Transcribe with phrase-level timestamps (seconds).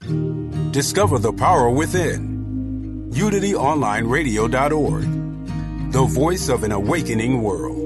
[0.00, 3.08] Discover the power within.
[3.12, 7.84] UnityOnlineRadio.org, the voice of an awakening world.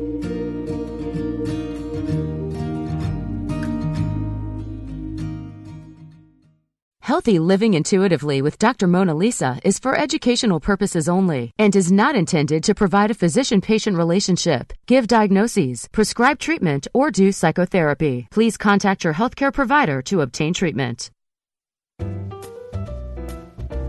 [7.02, 8.86] Healthy Living Intuitively with Dr.
[8.86, 13.60] Mona Lisa is for educational purposes only and is not intended to provide a physician
[13.60, 18.26] patient relationship, give diagnoses, prescribe treatment, or do psychotherapy.
[18.30, 21.10] Please contact your healthcare provider to obtain treatment.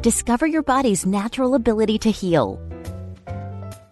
[0.02, 2.59] Discover your body's natural ability to heal.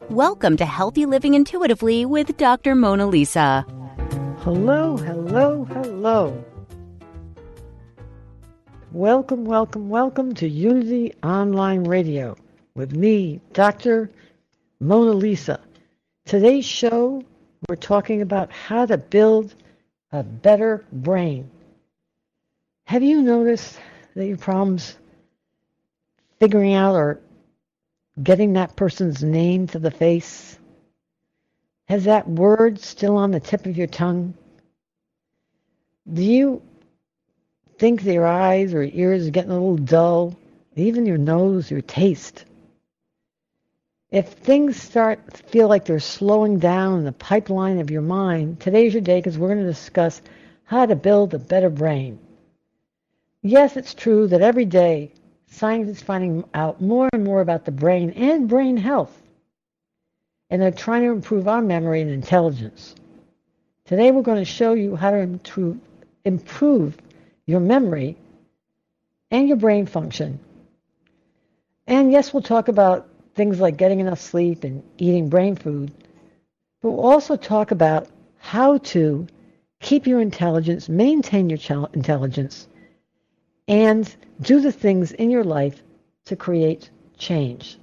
[0.09, 2.73] Welcome to Healthy Living Intuitively with Dr.
[2.73, 3.64] Mona Lisa.
[4.40, 6.45] Hello, hello, hello.
[8.92, 12.36] Welcome, welcome, welcome to Unity Online Radio
[12.73, 14.09] with me, Dr.
[14.80, 15.59] Mona Lisa.
[16.25, 17.22] Today's show,
[17.67, 19.53] we're talking about how to build
[20.12, 21.52] a better brain.
[22.85, 23.78] Have you noticed
[24.16, 24.97] that your problems
[26.40, 27.20] figuring out or
[28.22, 30.58] getting that person's name to the face?
[31.88, 34.34] Has that word still on the tip of your tongue?
[36.12, 36.62] Do you
[37.78, 40.38] think your eyes or ears are getting a little dull?
[40.76, 42.46] Even your nose, your taste?
[44.12, 48.94] If things start feel like they're slowing down in the pipeline of your mind, today's
[48.94, 50.22] your day because we're going to discuss
[50.64, 52.20] how to build a better brain.
[53.41, 55.13] Yes, it's true that every day
[55.47, 59.16] science is finding out more and more about the brain and brain health.
[60.50, 62.95] And they're trying to improve our memory and intelligence.
[63.85, 65.79] Today we're going to show you how to
[66.25, 66.97] improve
[67.45, 68.17] your memory
[69.31, 70.39] and your brain function.
[71.88, 75.91] And yes, we'll talk about things like getting enough sleep and eating brain food.
[76.81, 79.28] But we'll also talk about how to
[79.79, 82.67] keep your intelligence, maintain your intelligence,
[83.69, 85.84] and do the things in your life
[86.25, 87.78] to create change.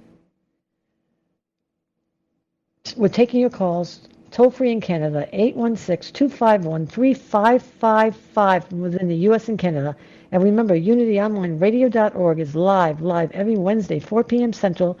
[2.97, 9.47] We're taking your calls toll free in Canada, 816 251 3555 from within the U.S.
[9.47, 9.95] and Canada.
[10.33, 14.51] And remember, UnityOnlineRadio.org is live, live every Wednesday, 4 p.m.
[14.51, 14.99] Central,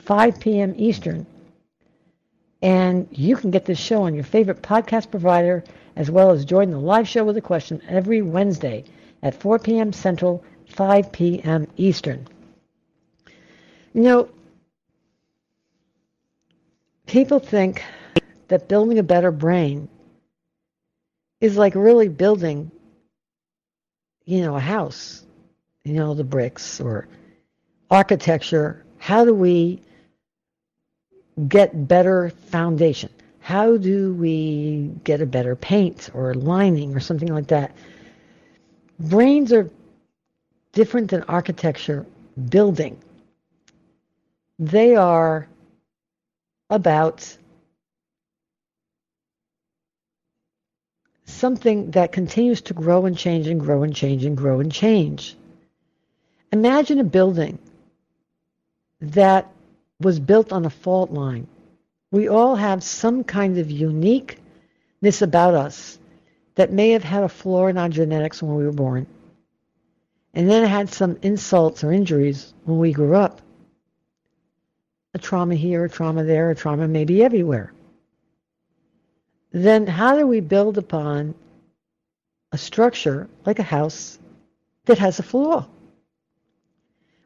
[0.00, 0.74] 5 p.m.
[0.76, 1.24] Eastern.
[2.60, 5.64] And you can get this show on your favorite podcast provider,
[5.94, 8.84] as well as join the live show with a question every Wednesday
[9.26, 9.92] at 4 p.m.
[9.92, 11.66] Central, 5 p.m.
[11.76, 12.28] Eastern.
[13.92, 14.28] You know,
[17.06, 17.82] people think
[18.46, 19.88] that building a better brain
[21.40, 22.70] is like really building,
[24.26, 25.24] you know, a house,
[25.82, 27.08] you know, the bricks or
[27.90, 28.84] architecture.
[28.98, 29.82] How do we
[31.48, 33.10] get better foundation?
[33.40, 37.74] How do we get a better paint or lining or something like that?
[38.98, 39.70] Brains are
[40.72, 42.06] different than architecture,
[42.48, 42.98] building.
[44.58, 45.48] They are
[46.70, 47.36] about
[51.26, 55.36] something that continues to grow and change and grow and change and grow and change.
[56.52, 57.58] Imagine a building
[59.00, 59.50] that
[60.00, 61.46] was built on a fault line.
[62.10, 65.98] We all have some kind of uniqueness about us
[66.56, 69.06] that may have had a flaw in our genetics when we were born,
[70.34, 73.40] and then had some insults or injuries when we grew up.
[75.14, 77.72] A trauma here, a trauma there, a trauma maybe everywhere.
[79.52, 81.34] Then how do we build upon
[82.52, 84.18] a structure like a house
[84.84, 85.66] that has a flaw?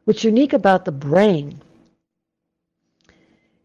[0.05, 1.61] What's unique about the brain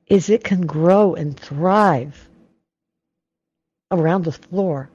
[0.07, 2.29] is it can grow and thrive
[3.91, 4.91] around the floor.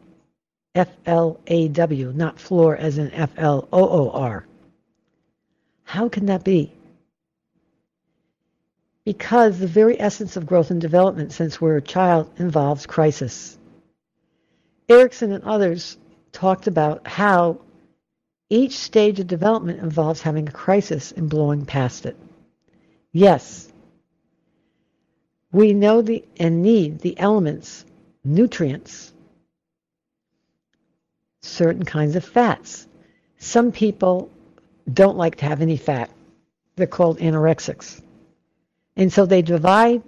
[0.74, 4.46] F L A W, not floor as in F L O O R.
[5.84, 6.72] How can that be?
[9.04, 13.58] Because the very essence of growth and development since we're a child involves crisis.
[14.88, 15.98] Erikson and others
[16.32, 17.60] talked about how
[18.50, 22.16] each stage of development involves having a crisis and blowing past it.
[23.12, 23.72] Yes,
[25.52, 27.84] we know the and need the elements,
[28.24, 29.12] nutrients,
[31.42, 32.88] certain kinds of fats.
[33.38, 34.30] Some people
[34.92, 36.10] don't like to have any fat.
[36.76, 38.02] They're called anorexics.
[38.96, 40.04] And so they divide,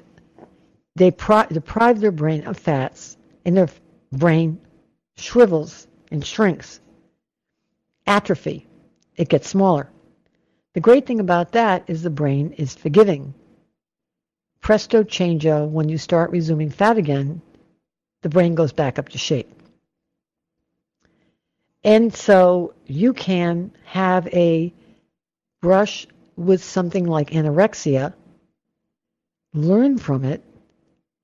[0.96, 3.70] they pri- deprive their brain of fats, and their
[4.12, 4.60] brain
[5.18, 6.80] shrivels and shrinks.
[8.06, 8.68] Atrophy.
[9.16, 9.90] It gets smaller.
[10.74, 13.34] The great thing about that is the brain is forgiving.
[14.60, 17.42] Presto changeo, uh, when you start resuming fat again,
[18.22, 19.52] the brain goes back up to shape.
[21.84, 24.74] And so you can have a
[25.62, 26.08] brush
[26.38, 28.14] with something like anorexia,
[29.54, 30.44] learn from it,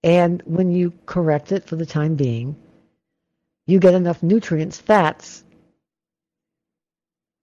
[0.03, 2.55] and when you correct it for the time being,
[3.67, 5.43] you get enough nutrients, fats,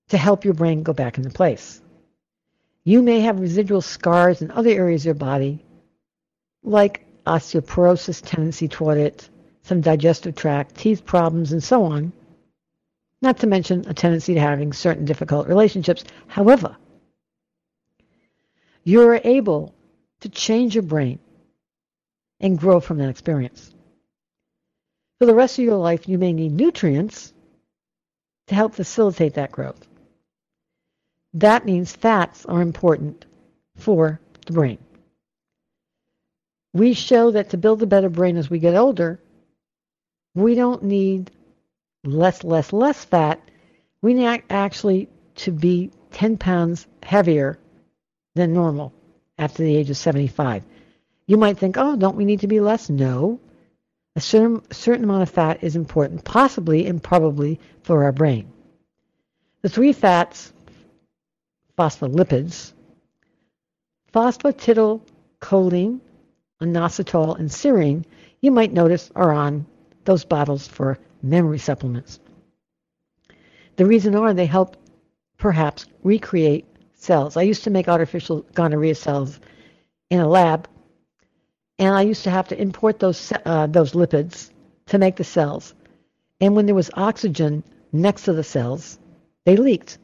[0.09, 1.81] to help your brain go back into place.
[2.85, 5.65] You may have residual scars in other areas of your body,
[6.63, 9.29] like osteoporosis tendency toward it,
[9.63, 12.13] some digestive tract, teeth problems, and so on
[13.27, 16.05] not to mention a tendency to having certain difficult relationships.
[16.29, 16.77] However,
[18.85, 19.75] you're able
[20.21, 21.19] to change your brain
[22.39, 23.75] and grow from that experience.
[25.19, 27.33] For the rest of your life, you may need nutrients
[28.47, 29.85] to help facilitate that growth.
[31.35, 33.27] That means fats are important
[33.75, 34.79] for the brain.
[36.73, 39.19] We show that to build a better brain as we get older,
[40.35, 41.33] we don't need
[42.05, 43.41] less, less, less fat,
[44.03, 47.59] we need actually to be 10 pounds heavier
[48.35, 48.93] than normal
[49.39, 50.65] after the age of 75.
[51.27, 52.89] You might think, oh, don't we need to be less?
[52.89, 53.41] No.
[54.15, 58.51] A certain, certain amount of fat is important, possibly and probably for our brain.
[59.63, 60.53] The three fats,
[61.77, 62.73] phospholipids,
[64.15, 66.01] phosphatidylcholine,
[66.63, 68.05] inositol, and serine,
[68.41, 69.67] you might notice are on
[70.05, 72.21] those bottles for memory supplements.
[73.77, 74.77] The reason are they help
[75.37, 77.37] perhaps recreate cells.
[77.37, 79.39] I used to make artificial gonorrhea cells
[80.11, 80.69] in a lab,
[81.79, 84.51] and I used to have to import those uh, those lipids
[84.87, 85.75] to make the cells.
[86.41, 88.99] And when there was oxygen next to the cells,
[89.45, 89.99] they leaked,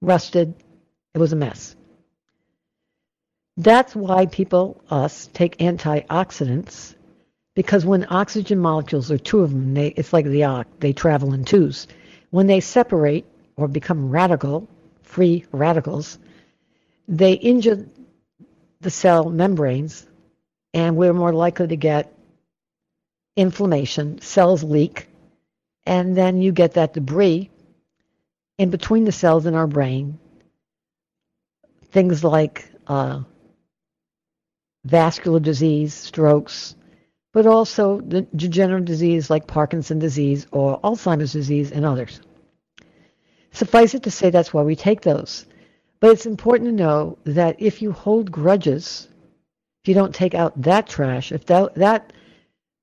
[0.00, 0.54] rusted.
[1.14, 1.76] It was a mess.
[3.56, 6.95] That's why people, us, take antioxidants
[7.56, 11.32] because when oxygen molecules are two of them, they, it's like the arc, they travel
[11.32, 11.88] in twos.
[12.28, 13.24] When they separate
[13.56, 14.68] or become radical,
[15.02, 16.18] free radicals,
[17.08, 17.86] they injure
[18.82, 20.06] the cell membranes,
[20.74, 22.12] and we're more likely to get
[23.36, 25.08] inflammation, cells leak,
[25.86, 27.48] and then you get that debris
[28.58, 30.18] in between the cells in our brain.
[31.86, 33.22] Things like uh,
[34.84, 36.74] vascular disease, strokes,
[37.36, 42.18] but also the degenerative disease like Parkinson's disease or Alzheimer's disease and others.
[43.52, 45.44] Suffice it to say that's why we take those.
[46.00, 49.06] But it's important to know that if you hold grudges,
[49.82, 52.14] if you don't take out that trash, if that, that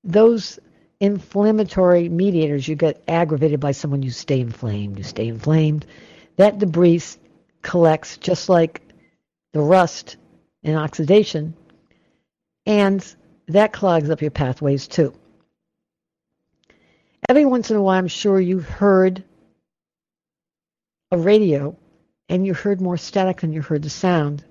[0.04, 0.60] those
[1.00, 5.84] inflammatory mediators, you get aggravated by someone, you stay inflamed, you stay inflamed.
[6.36, 7.02] That debris
[7.62, 8.82] collects just like
[9.52, 10.16] the rust
[10.62, 11.54] and oxidation.
[12.66, 13.04] And
[13.48, 15.14] that clogs up your pathways too.
[17.28, 19.24] Every once in a while, I'm sure you heard
[21.10, 21.76] a radio
[22.28, 24.44] and you heard more static than you heard the sound.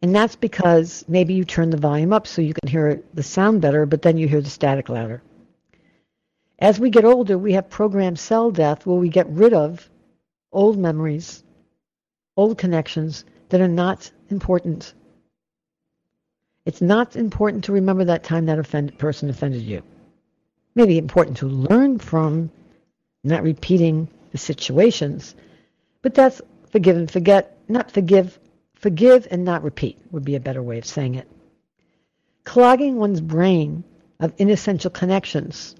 [0.00, 3.60] And that's because maybe you turn the volume up so you can hear the sound
[3.60, 5.22] better, but then you hear the static louder.
[6.58, 9.88] As we get older, we have programmed cell death where we get rid of
[10.52, 11.42] old memories,
[12.36, 14.94] old connections that are not important
[16.64, 19.82] it's not important to remember that time that offended person offended you.
[20.74, 22.50] Maybe important to learn from,
[23.24, 25.34] not repeating the situations,
[26.00, 26.40] but that's
[26.70, 28.38] forgive and forget, not forgive,
[28.74, 31.28] forgive and not repeat would be a better way of saying it.
[32.44, 33.84] Clogging one's brain
[34.18, 35.76] of inessential connections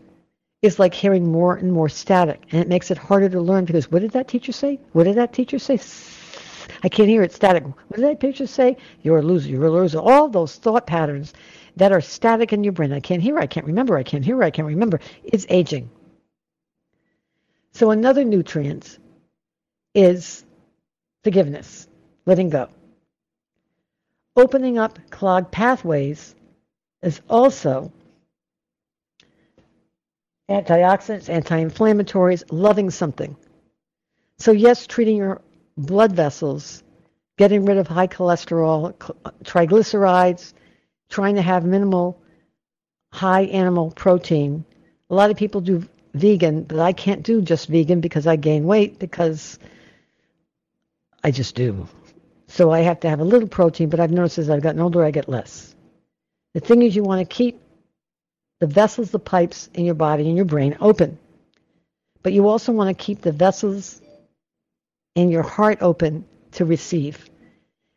[0.61, 3.91] is like hearing more and more static, and it makes it harder to learn because
[3.91, 4.79] what did that teacher say?
[4.93, 5.79] What did that teacher say?
[6.83, 7.33] I can't hear it.
[7.33, 7.65] Static.
[7.65, 8.77] What did that picture say?
[9.03, 9.49] You're a loser.
[9.49, 9.99] You're a loser.
[9.99, 11.33] All those thought patterns
[11.77, 12.93] that are static in your brain.
[12.93, 13.39] I can't hear.
[13.39, 13.97] I can't remember.
[13.97, 14.43] I can't hear.
[14.43, 15.01] I can't remember.
[15.23, 15.91] It's aging.
[17.73, 18.99] So another nutrient
[19.95, 20.45] is
[21.25, 21.89] forgiveness,
[22.27, 22.69] letting go.
[24.37, 26.35] Opening up clogged pathways
[27.03, 27.93] is also
[30.51, 33.37] antioxidants, anti-inflammatories, loving something.
[34.39, 35.41] So yes, treating your
[35.77, 36.83] blood vessels,
[37.39, 38.95] getting rid of high cholesterol,
[39.45, 40.53] triglycerides,
[41.09, 42.21] trying to have minimal
[43.13, 44.65] high animal protein.
[45.11, 48.65] A lot of people do vegan, but I can't do just vegan because I gain
[48.65, 49.59] weight because
[51.23, 51.89] I just do.
[52.49, 55.05] So I have to have a little protein, but I've noticed as I've gotten older,
[55.05, 55.75] I get less.
[56.55, 57.61] The thing is, you want to keep
[58.61, 61.19] the vessels, the pipes in your body and your brain open.
[62.23, 64.01] But you also want to keep the vessels
[65.15, 67.29] in your heart open to receive.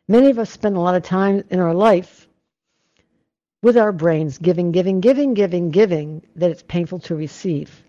[0.07, 2.27] Many of us spend a lot of time in our life
[3.61, 7.83] with our brains giving, giving, giving, giving, giving, that it's painful to receive.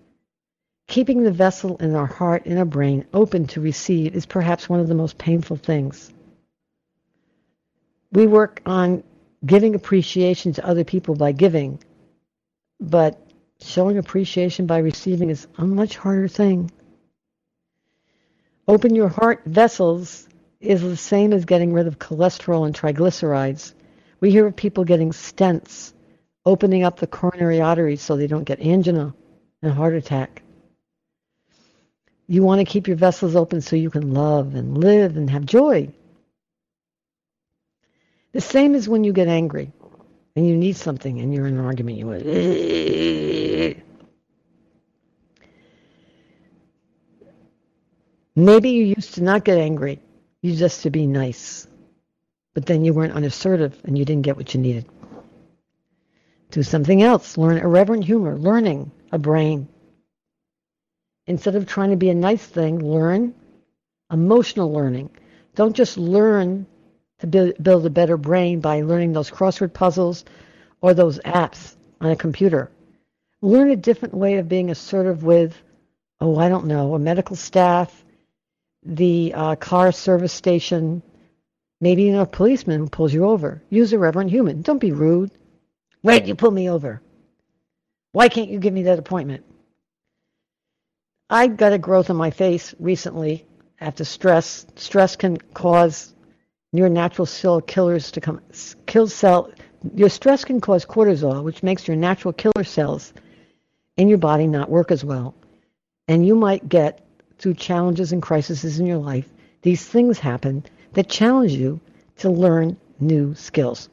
[0.88, 4.80] Keeping the vessel in our heart and our brain open to receive is perhaps one
[4.80, 6.12] of the most painful things.
[8.12, 9.02] We work on
[9.44, 11.82] giving appreciation to other people by giving,
[12.80, 13.20] but
[13.60, 16.70] showing appreciation by receiving is a much harder thing.
[18.68, 20.28] Open your heart vessels
[20.60, 23.72] is the same as getting rid of cholesterol and triglycerides.
[24.18, 25.92] We hear of people getting stents,
[26.44, 29.14] opening up the coronary arteries so they don't get angina
[29.62, 30.42] and heart attack.
[32.26, 35.46] You want to keep your vessels open so you can love and live and have
[35.46, 35.88] joy.
[38.32, 39.70] The same as when you get angry
[40.34, 41.98] and you need something and you're in an argument.
[41.98, 43.82] You
[48.36, 50.00] Maybe you used to not get angry.
[50.42, 51.66] You just to be nice.
[52.52, 54.86] But then you weren't unassertive and you didn't get what you needed.
[56.50, 57.38] Do something else.
[57.38, 58.36] Learn irreverent humor.
[58.36, 59.68] Learning a brain.
[61.26, 63.34] Instead of trying to be a nice thing, learn
[64.12, 65.10] emotional learning.
[65.54, 66.66] Don't just learn
[67.18, 70.24] to build, build a better brain by learning those crossword puzzles
[70.82, 72.70] or those apps on a computer.
[73.40, 75.56] Learn a different way of being assertive with,
[76.20, 78.04] oh, I don't know, a medical staff,
[78.86, 81.02] the uh, car service station,
[81.80, 83.62] maybe a policeman pulls you over.
[83.68, 84.62] Use a reverent human.
[84.62, 85.30] Don't be rude.
[86.02, 87.02] Wait, you pull me over.
[88.12, 89.44] Why can't you give me that appointment?
[91.28, 93.44] I got a growth on my face recently
[93.80, 94.66] after stress.
[94.76, 96.14] Stress can cause
[96.72, 98.40] your natural cell killers to come
[98.86, 99.50] kill cell.
[99.94, 103.12] Your stress can cause cortisol, which makes your natural killer cells
[103.96, 105.34] in your body not work as well,
[106.06, 107.05] and you might get
[107.38, 109.28] through challenges and crises in your life.
[109.62, 111.80] These things happen that challenge you
[112.18, 113.88] to learn new skills.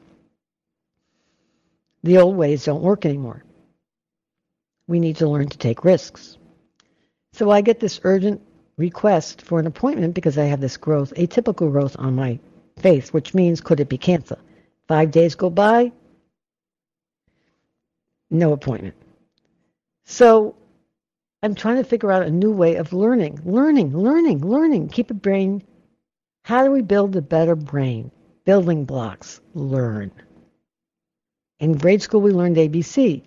[2.02, 3.42] The old ways don't work anymore.
[4.86, 6.36] We need to learn to take risks.
[7.32, 8.40] So I get this urgent
[8.76, 12.38] request for an appointment because I have this growth, atypical growth on my
[12.78, 14.38] face, which means could it be cancer?
[14.88, 15.92] Five days go by,
[18.30, 18.94] no appointment.
[20.04, 20.56] So
[21.44, 24.88] I'm trying to figure out a new way of learning, learning, learning, learning.
[24.88, 25.62] Keep a brain.
[26.42, 28.10] How do we build a better brain?
[28.46, 29.42] Building blocks.
[29.52, 30.10] Learn.
[31.60, 33.24] In grade school, we learned ABC.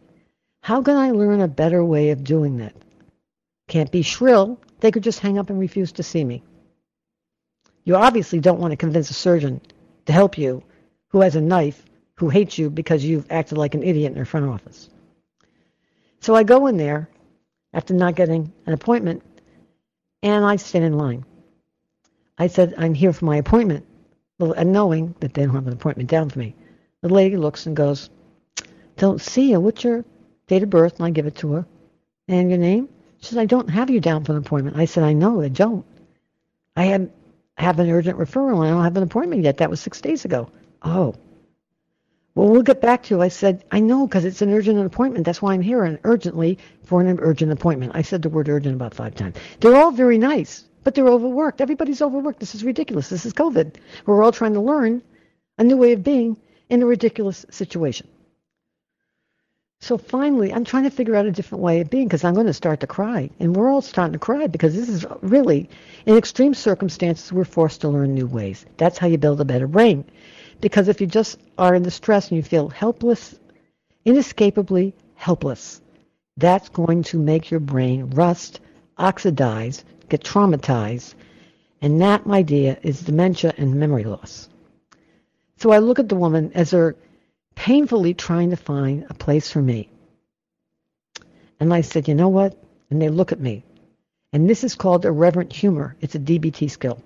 [0.63, 2.73] How can I learn a better way of doing that?
[3.67, 4.59] Can't be shrill.
[4.79, 6.41] They could just hang up and refuse to see me.
[7.83, 9.61] You obviously don't want to convince a surgeon
[10.07, 10.63] to help you
[11.09, 14.25] who has a knife, who hates you because you've acted like an idiot in their
[14.25, 14.89] front office.
[16.19, 17.11] So I go in there
[17.73, 19.23] after not getting an appointment
[20.23, 21.25] and I stand in line.
[22.37, 23.85] I said, I'm here for my appointment,
[24.39, 26.55] and knowing that they don't have an appointment down for me.
[27.01, 28.09] The lady looks and goes,
[28.97, 29.59] Don't see you.
[29.59, 30.05] What's your
[30.47, 30.97] date of birth?
[30.97, 31.65] And I give it to her.
[32.27, 32.89] And your name?
[33.19, 34.77] She says, I don't have you down for an appointment.
[34.77, 35.85] I said, I know, I don't.
[36.75, 37.09] I have,
[37.57, 39.57] have an urgent referral and I don't have an appointment yet.
[39.57, 40.51] That was six days ago.
[40.83, 41.15] Oh.
[42.37, 43.21] Well, we'll get back to you.
[43.23, 45.25] I said, I know because it's an urgent appointment.
[45.25, 47.93] That's why I'm here and urgently for an urgent appointment.
[47.95, 49.37] I said the word urgent about five times.
[49.59, 51.61] They're all very nice, but they're overworked.
[51.61, 52.39] Everybody's overworked.
[52.39, 53.09] This is ridiculous.
[53.09, 53.77] This is COVID.
[54.05, 55.01] We're all trying to learn
[55.57, 56.37] a new way of being
[56.69, 58.07] in a ridiculous situation.
[59.81, 62.45] So finally, I'm trying to figure out a different way of being because I'm going
[62.45, 63.31] to start to cry.
[63.39, 65.71] And we're all starting to cry because this is really,
[66.05, 68.63] in extreme circumstances, we're forced to learn new ways.
[68.77, 70.05] That's how you build a better brain.
[70.61, 73.39] Because if you just are in the stress and you feel helpless,
[74.05, 75.81] inescapably helpless,
[76.37, 78.59] that's going to make your brain rust,
[78.97, 81.13] oxidize, get traumatized,
[81.81, 84.49] And that, my dear, is dementia and memory loss.
[85.57, 86.95] So I look at the woman as they're
[87.55, 89.89] painfully trying to find a place for me.
[91.59, 92.57] And I said, you know what?
[92.89, 93.63] And they look at me.
[94.33, 95.95] And this is called irreverent humor.
[96.01, 97.01] It's a DBT skill.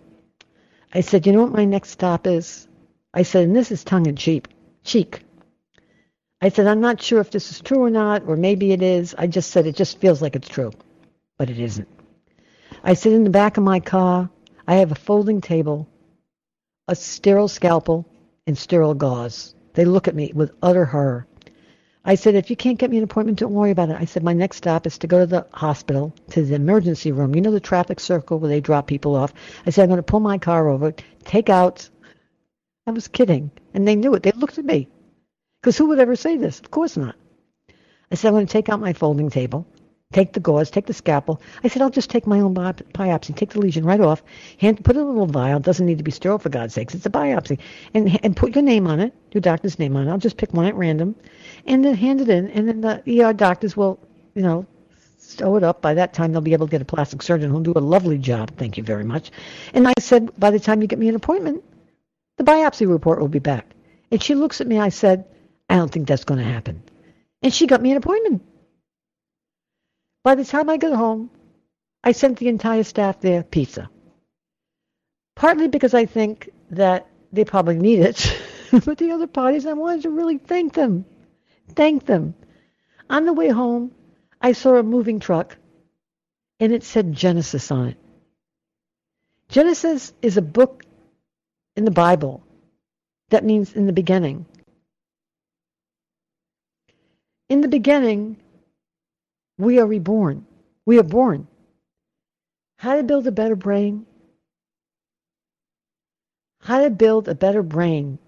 [0.94, 2.68] I said, you know what my next stop is?
[3.14, 4.48] I said, and this is tongue in cheek.
[4.84, 5.24] Cheek.
[6.42, 9.14] I said, I'm not sure if this is true or not, or maybe it is.
[9.18, 10.72] I just said it just feels like it's true,
[11.38, 11.88] but it isn't.
[12.84, 14.30] I sit in the back of my car.
[14.68, 15.88] I have a folding table,
[16.88, 18.08] a sterile scalpel,
[18.48, 19.54] and sterile gauze.
[19.74, 21.28] They look at me with utter horror.
[22.04, 23.98] I said, if you can't get me an appointment, don't worry about it.
[24.00, 27.36] I said, my next stop is to go to the hospital, to the emergency room.
[27.36, 29.34] You know the traffic circle where they drop people off.
[29.68, 31.88] I said, I'm going to pull my car over, take out.
[32.88, 33.52] I was kidding.
[33.74, 34.24] And they knew it.
[34.24, 34.88] They looked at me.
[35.62, 36.60] Because who would ever say this?
[36.60, 37.16] Of course not.
[38.12, 39.66] I said, I'm going to take out my folding table,
[40.12, 41.42] take the gauze, take the scalpel.
[41.64, 44.24] I said, I'll just take my own bi- biopsy, take the lesion right off,
[44.58, 45.58] hand, put it in a little vial.
[45.58, 46.96] It doesn't need to be sterile for God's sakes.
[46.96, 47.60] It's a biopsy.
[47.94, 50.12] And, and put your name on it, your doctor's name on it.
[50.12, 51.16] I'll just pick one at random
[51.66, 52.50] and then hand it in.
[52.50, 54.00] And then the ER doctors will,
[54.34, 54.66] you know,
[55.20, 55.82] sew it up.
[55.82, 58.18] By that time, they'll be able to get a plastic surgeon who'll do a lovely
[58.18, 58.52] job.
[58.58, 59.32] Thank you very much.
[59.74, 61.64] And I said, by the time you get me an appointment,
[62.42, 63.68] the biopsy report will be back.
[64.10, 64.80] And she looks at me.
[64.80, 65.26] I said,
[65.70, 66.82] I don't think that's going to happen.
[67.44, 68.42] And she got me an appointment.
[70.24, 71.30] By the time I got home,
[72.04, 73.92] I sent the entire staff there pizza.
[75.36, 80.02] Partly because I think that they probably need it, but the other parties, I wanted
[80.04, 81.06] to really thank them.
[81.70, 82.34] Thank them.
[83.08, 83.92] On the way home,
[84.42, 85.58] I saw a moving truck,
[86.60, 87.98] and it said Genesis on it.
[89.48, 90.84] Genesis is a book
[91.76, 92.44] in the Bible
[93.32, 94.46] that means in the beginning.
[97.48, 98.38] In the beginning,
[99.58, 100.46] we are reborn.
[100.86, 101.48] We are born.
[102.78, 104.06] How to build a better brain?
[106.60, 108.20] How to build a better brain.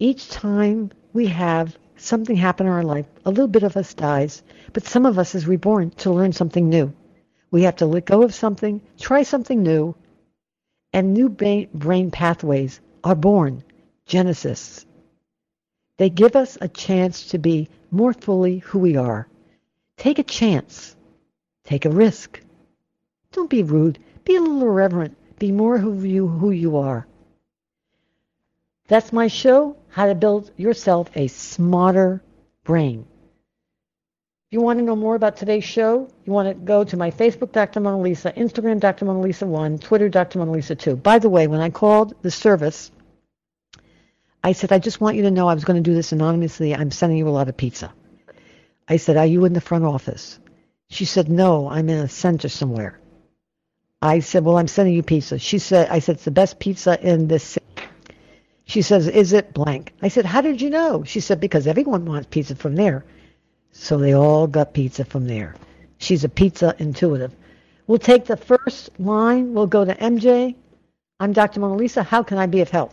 [0.00, 4.42] Each time we have something happen in our life, a little bit of us dies,
[4.72, 6.92] but some of us is reborn to learn something new.
[7.52, 9.94] We have to let go of something, try something new,
[10.92, 13.64] and new brain pathways are born.
[14.06, 14.84] Genesis.
[15.96, 19.26] They give us a chance to be more fully who we are.
[19.96, 20.94] Take a chance.
[21.64, 22.40] Take a risk.
[23.32, 23.98] Don't be rude.
[24.24, 25.16] Be a little irreverent.
[25.38, 27.06] Be more who you, who you are.
[28.88, 32.22] That's my show, How to Build Yourself a Smarter
[32.64, 33.06] Brain.
[34.48, 37.10] If you want to know more about today's show, you want to go to my
[37.10, 37.80] Facebook, Dr.
[37.80, 39.04] Mona Lisa, Instagram, Dr.
[39.04, 40.38] Mona Lisa 1, Twitter, Dr.
[40.38, 40.96] Mona Lisa 2.
[40.96, 42.90] By the way, when I called the service,
[44.42, 46.74] I said, I just want you to know I was going to do this anonymously.
[46.74, 47.92] I'm sending you a lot of pizza.
[48.88, 50.38] I said, Are you in the front office?
[50.90, 52.98] She said, No, I'm in a center somewhere.
[54.00, 55.38] I said, Well, I'm sending you pizza.
[55.38, 57.66] She said, I said, It's the best pizza in this city.
[58.64, 59.92] She says, Is it blank?
[60.02, 61.04] I said, How did you know?
[61.04, 63.04] She said, Because everyone wants pizza from there.
[63.72, 65.56] So they all got pizza from there.
[65.98, 67.32] She's a pizza intuitive.
[67.86, 69.52] We'll take the first line.
[69.52, 70.54] We'll go to MJ.
[71.20, 71.60] I'm Dr.
[71.60, 72.02] Mona Lisa.
[72.02, 72.92] How can I be of help?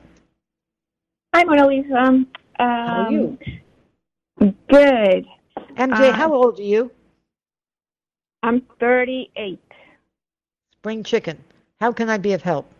[1.35, 1.97] Hi, Mona Lisa.
[1.97, 3.37] Um, how are you?
[4.39, 5.25] Good.
[5.77, 6.89] MJ, uh, how old are you?
[8.41, 9.59] I'm 38.
[10.77, 11.43] Spring chicken.
[11.81, 12.71] How can I be of help?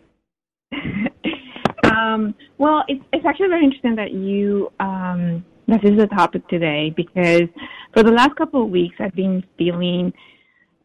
[1.84, 6.48] um, well, it's, it's actually very interesting that you um, that this is the topic
[6.48, 7.50] today because
[7.92, 10.14] for the last couple of weeks I've been feeling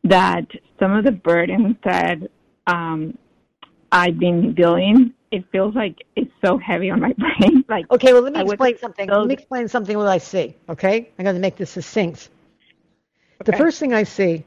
[0.03, 0.45] that
[0.77, 2.17] some of the burdens that
[2.67, 3.17] um,
[3.91, 7.63] I've been dealing it feels like it's so heavy on my brain.
[7.67, 9.09] Like okay, well let me explain something.
[9.09, 10.55] Let me explain something what I see.
[10.69, 12.29] Okay, I'm going to make this succinct.
[13.41, 13.51] Okay.
[13.51, 14.43] The first thing I see,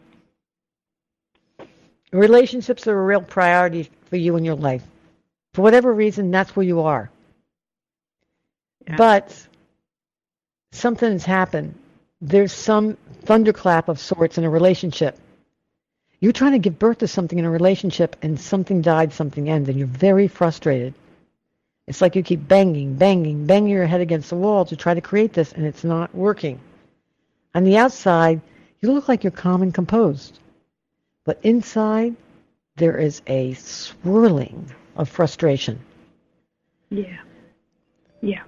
[2.12, 4.84] relationships are a real priority for you in your life.
[5.54, 7.10] For whatever reason, that's where you are.
[8.86, 8.96] Yeah.
[8.96, 9.46] But
[10.72, 11.74] something has happened.
[12.20, 15.18] There's some thunderclap of sorts in a relationship
[16.24, 19.68] you're trying to give birth to something in a relationship and something died, something ended,
[19.68, 20.94] and you're very frustrated.
[21.86, 25.02] It's like you keep banging, banging, banging your head against the wall to try to
[25.02, 26.58] create this, and it's not working.
[27.54, 28.40] On the outside,
[28.80, 30.38] you look like you're calm and composed.
[31.24, 32.16] But inside,
[32.76, 35.78] there is a swirling of frustration.
[36.88, 37.18] Yeah.
[38.22, 38.44] Yeah.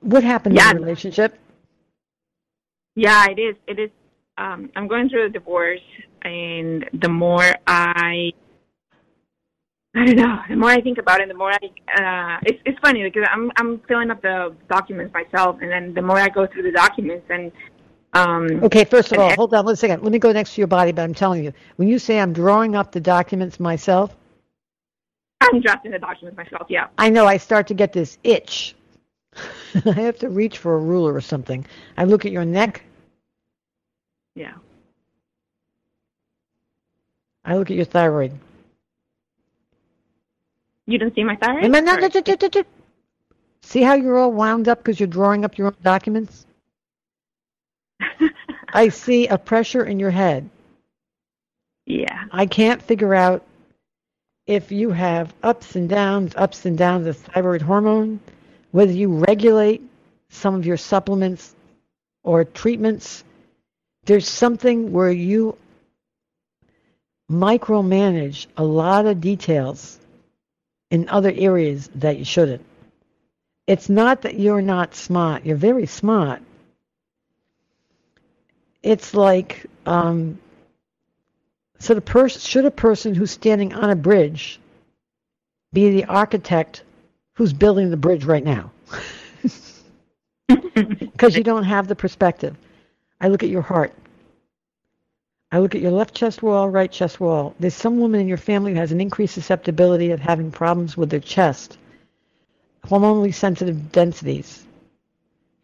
[0.00, 0.72] What happened yeah.
[0.72, 1.38] in the relationship?
[2.94, 3.56] Yeah, it is.
[3.66, 3.90] It is.
[4.36, 5.80] Um, I'm going through a divorce,
[6.26, 8.32] and the more I
[9.94, 10.38] I don't know.
[10.48, 13.50] The more I think about it, the more I uh, it's it's funny because I'm
[13.56, 17.26] I'm filling up the documents myself, and then the more I go through the documents,
[17.30, 17.50] and
[18.12, 18.84] um, okay.
[18.84, 20.02] First of all, hold on one second.
[20.02, 22.32] Let me go next to your body, but I'm telling you, when you say I'm
[22.32, 24.14] drawing up the documents myself,
[25.40, 26.66] I'm drafting the documents myself.
[26.68, 26.88] Yeah.
[26.98, 27.26] I know.
[27.26, 28.74] I start to get this itch.
[29.86, 31.66] I have to reach for a ruler or something.
[31.96, 32.82] I look at your neck.
[34.34, 34.54] Yeah.
[37.46, 38.32] I look at your thyroid.
[40.86, 41.64] You don't see my thyroid?
[41.64, 42.64] Am I not- Or-
[43.62, 46.46] See how you're all wound up because you're drawing up your own documents?
[48.72, 50.48] I see a pressure in your head.
[51.86, 52.24] yeah.
[52.30, 53.42] I can't figure out
[54.46, 58.20] if you have ups and downs, ups and downs of thyroid hormone,
[58.70, 59.82] whether you regulate
[60.28, 61.54] some of your supplements
[62.22, 63.24] or treatments.
[64.04, 65.56] There's something where you
[67.30, 69.98] micromanage a lot of details
[70.90, 72.64] in other areas that you shouldn't.
[73.66, 76.40] It's not that you're not smart, you're very smart.
[78.82, 80.38] It's like um,
[81.78, 84.60] so the person should a person who's standing on a bridge
[85.72, 86.82] be the architect
[87.34, 88.70] who's building the bridge right now?
[90.74, 92.56] Because you don't have the perspective.
[93.20, 93.94] I look at your heart.
[95.52, 97.54] I look at your left chest wall, right chest wall.
[97.60, 101.10] There's some woman in your family who has an increased susceptibility of having problems with
[101.10, 101.78] their chest,
[102.84, 104.64] hormonally sensitive densities.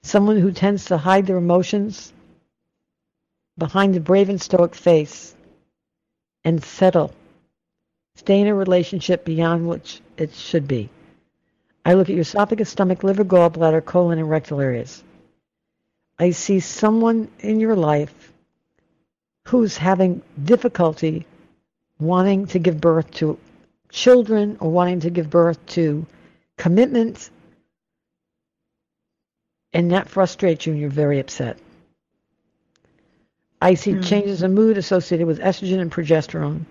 [0.03, 2.12] Someone who tends to hide their emotions
[3.59, 5.35] behind a brave and stoic face
[6.45, 7.12] and settle.
[8.16, 10.90] Stay in a relationship beyond which it should be.
[11.85, 15.03] I look at your esophagus, stomach, liver, gallbladder, colon, and rectal areas.
[16.18, 18.32] I see someone in your life
[19.46, 21.26] who's having difficulty
[21.98, 23.38] wanting to give birth to
[23.90, 26.07] children or wanting to give birth to
[26.57, 27.31] commitment,
[29.72, 31.59] and that frustrates you and you're very upset.
[33.61, 36.64] I see changes in mood associated with estrogen and progesterone.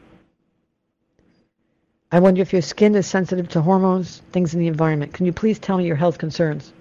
[2.11, 5.13] I wonder if your skin is sensitive to hormones, things in the environment.
[5.13, 6.73] Can you please tell me your health concerns?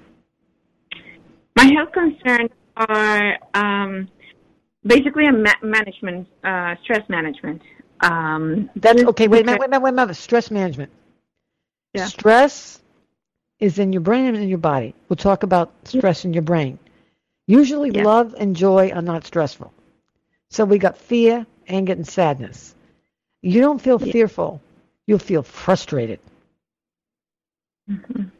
[1.57, 4.09] My health concerns are um,
[4.85, 7.63] basically a ma- management, uh, stress management.
[8.01, 9.29] Um, That's okay.
[9.29, 9.61] Wait a minute.
[9.61, 9.83] Wait a minute.
[9.83, 10.17] Wait a minute.
[10.17, 10.91] Stress management.
[11.95, 12.07] Yeah.
[12.07, 12.81] Stress
[13.59, 14.95] is in your brain and in your body.
[15.09, 16.79] We'll talk about stress in your brain.
[17.47, 18.05] Usually, Yeah.
[18.05, 19.73] love and joy are not stressful.
[20.51, 22.75] So we got fear, anger, and sadness.
[23.43, 24.61] You don't feel fearful.
[25.07, 26.21] You'll feel frustrated.
[27.91, 28.31] Mhm.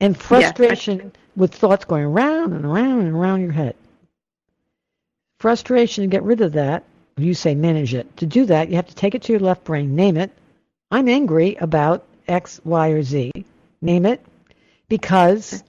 [0.00, 3.74] And frustration with thoughts going around and around and around your head.
[5.46, 6.82] Frustration, to get rid of that,
[7.16, 8.16] you say manage it.
[8.16, 10.32] To do that, you have to take it to your left brain, name it.
[10.90, 13.30] I'm angry about X, Y, or Z.
[13.80, 14.20] Name it
[14.88, 15.62] because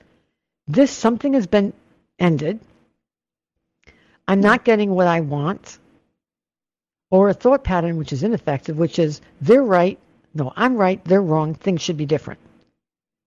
[0.67, 1.73] this something has been
[2.17, 2.59] ended.
[4.27, 5.77] I'm not getting what I want.
[7.11, 9.99] Or a thought pattern which is ineffective, which is they're right,
[10.33, 12.39] no, I'm right, they're wrong, things should be different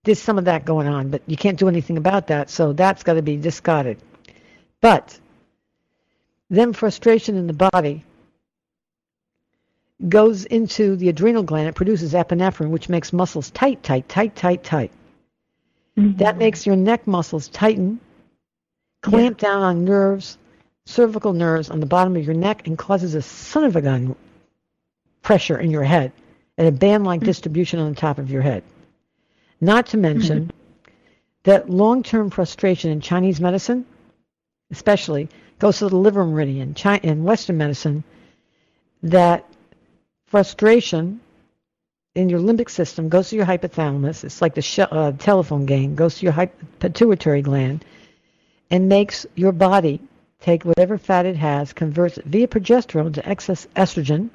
[0.02, 3.02] there's some of that going on, but you can't do anything about that, so that's
[3.02, 3.98] got to be discarded.
[4.80, 5.20] But
[6.50, 8.04] then frustration in the body
[10.08, 11.68] goes into the adrenal gland.
[11.68, 14.92] It produces epinephrine, which makes muscles tight, tight, tight, tight, tight.
[15.96, 16.18] Mm-hmm.
[16.18, 18.00] That makes your neck muscles tighten,
[19.02, 20.38] clamp down on nerves,
[20.86, 24.16] cervical nerves on the bottom of your neck, and causes a son of a gun
[25.22, 26.12] pressure in your head
[26.56, 27.26] and a band like mm.
[27.26, 28.62] distribution on the top of your head.
[29.60, 30.92] Not to mention mm-hmm.
[31.44, 33.84] that long term frustration in Chinese medicine,
[34.70, 35.28] especially,
[35.60, 36.74] goes to the liver meridian.
[37.04, 38.02] In Western medicine,
[39.04, 39.46] that
[40.26, 41.20] frustration
[42.16, 44.24] in your limbic system goes to your hypothalamus.
[44.24, 47.84] It's like the sh- uh, telephone game, goes to your hy- pituitary gland
[48.70, 50.00] and makes your body
[50.40, 54.30] take whatever fat it has, converts it via progesterone to excess estrogen.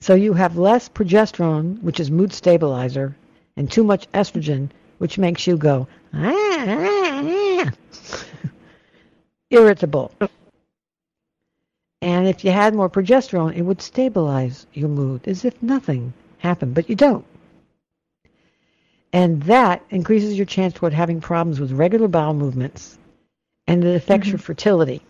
[0.00, 3.14] So you have less progesterone, which is mood stabilizer,
[3.56, 6.32] and too much estrogen, which makes you go "Ah,
[6.68, 7.70] ah, ah,"
[9.52, 10.12] irritable.
[12.00, 16.74] And if you had more progesterone, it would stabilize your mood as if nothing happened,
[16.74, 17.24] but you don't.
[19.12, 22.98] And that increases your chance toward having problems with regular bowel movements,
[23.66, 25.02] and it affects your fertility.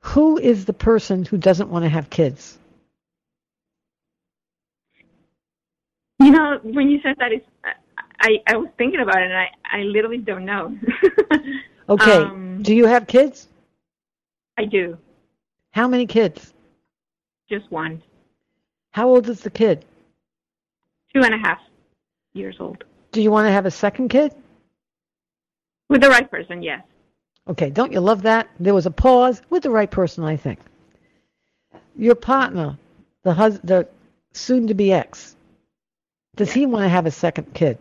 [0.00, 2.58] Who is the person who doesn't want to have kids?
[6.18, 7.46] You know, when you said that, it's,
[8.18, 10.76] I, I was thinking about it, and I, I literally don't know.
[11.90, 12.18] Okay.
[12.18, 13.48] Um, Do you have kids?
[14.60, 14.98] I do.
[15.70, 16.52] How many kids?
[17.48, 18.02] Just one.
[18.90, 19.86] How old is the kid?
[21.14, 21.60] Two and a half
[22.34, 22.84] years old.
[23.12, 24.34] Do you want to have a second kid?
[25.88, 26.82] With the right person, yes.
[27.48, 28.50] Okay, don't you love that?
[28.60, 30.58] There was a pause with the right person, I think.
[31.96, 32.76] Your partner,
[33.22, 33.88] the hus- the
[34.32, 35.36] soon to be ex,
[36.36, 37.78] Does he want to have a second kid?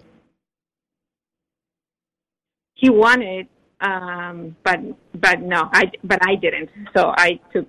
[2.74, 3.48] He wanted,
[3.82, 4.80] um, but
[5.20, 6.70] but no, I but I didn't.
[6.96, 7.68] So I took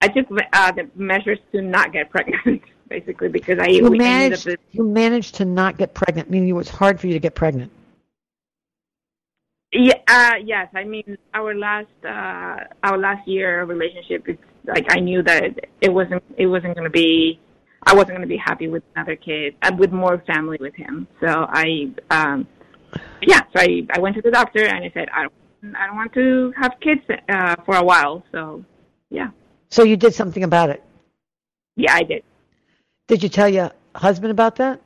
[0.00, 3.90] I took uh, the measures to not get pregnant, basically, because I You we- I
[3.90, 4.44] knew managed.
[4.46, 7.34] that You managed to not get pregnant, meaning it was hard for you to get
[7.34, 7.70] pregnant.
[9.72, 10.68] yeah, uh, yes.
[10.74, 15.92] I mean, our last uh, our last year relationship, it's like I knew that it
[15.92, 17.40] wasn't it wasn't going to be.
[17.86, 21.06] I wasn't going to be happy with another kid, uh, with more family with him.
[21.20, 22.46] So I, um,
[23.22, 23.40] yeah.
[23.54, 26.12] So I, I went to the doctor and I said I don't I don't want
[26.14, 28.24] to have kids uh, for a while.
[28.32, 28.64] So
[29.10, 29.28] yeah,
[29.70, 30.82] So you did something about it.
[31.76, 32.22] yeah, I did.
[33.08, 34.80] Did you tell your husband about that?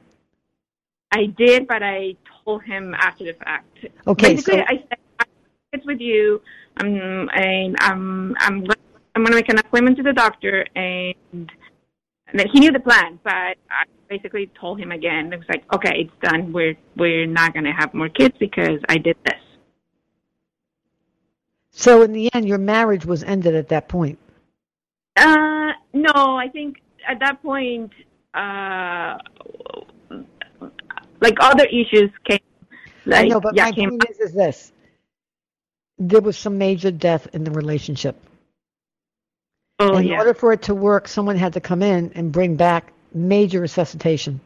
[1.12, 3.86] I did, but I told him after the fact.
[4.06, 5.28] Okay, Basically, so- I said,
[5.72, 6.42] "It's with you.
[6.76, 8.66] I'm, and I'm, I'm,
[9.14, 11.50] I'm going to make an appointment to the doctor." And,
[12.28, 15.32] and then he knew the plan, but I basically told him again.
[15.32, 16.52] It was like, "Okay, it's done.
[16.52, 19.40] We're, we're not going to have more kids because I did this."
[21.70, 24.18] So in the end, your marriage was ended at that point.
[25.16, 26.76] Uh, no, I think
[27.08, 27.92] at that point,
[28.34, 29.16] uh,
[31.20, 32.40] like other issues came.
[33.06, 34.72] Like, I know, but yeah, my point is, is this:
[35.98, 38.20] there was some major death in the relationship.
[39.78, 40.18] Oh, in yeah.
[40.18, 44.40] order for it to work, someone had to come in and bring back major resuscitation.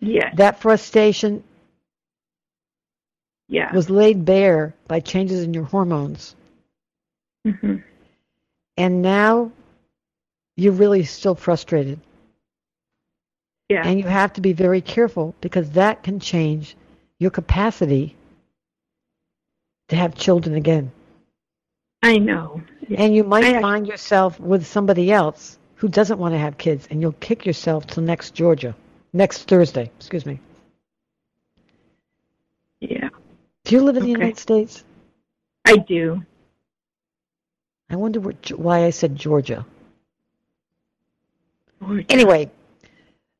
[0.00, 0.34] Yes.
[0.36, 1.42] That frustration
[3.48, 3.74] yeah.
[3.74, 6.34] was laid bare by changes in your hormones,
[7.44, 7.76] hmm
[8.76, 9.52] and now
[10.56, 12.00] you're really still frustrated.
[13.68, 13.86] Yeah.
[13.86, 16.76] And you have to be very careful because that can change
[17.18, 18.16] your capacity
[19.88, 20.90] to have children again.
[22.02, 22.62] I know.
[22.96, 26.86] And you might I- find yourself with somebody else who doesn't want to have kids,
[26.90, 28.74] and you'll kick yourself till next Georgia,
[29.12, 29.90] next Thursday.
[29.98, 30.40] Excuse me.
[32.80, 33.08] Yeah.
[33.64, 34.84] Do you live in the United States?
[35.64, 36.22] I do.
[37.90, 39.66] I wonder what, why I said Georgia.
[42.08, 42.50] Anyway,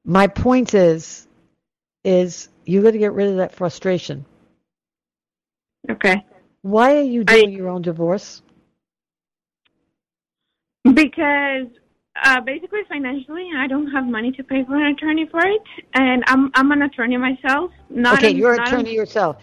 [0.04, 1.26] my point is,
[2.04, 4.24] is you got to get rid of that frustration.
[5.90, 6.24] Okay.
[6.62, 8.42] Why are you I- doing your own divorce?
[10.84, 11.66] Because
[12.22, 15.62] uh, basically, financially, I don't have money to pay for an attorney for it,
[15.94, 17.70] and I'm I'm an attorney myself.
[17.88, 19.36] Not okay, an- you're an attorney yourself.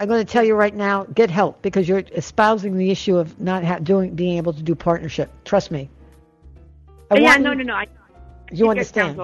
[0.00, 3.40] I'm going to tell you right now, get help because you're espousing the issue of
[3.40, 5.30] not ha- doing, being able to do partnership.
[5.44, 5.88] Trust me.
[7.12, 7.74] I yeah, no, no, no.
[7.74, 7.86] I,
[8.50, 9.18] You I understand?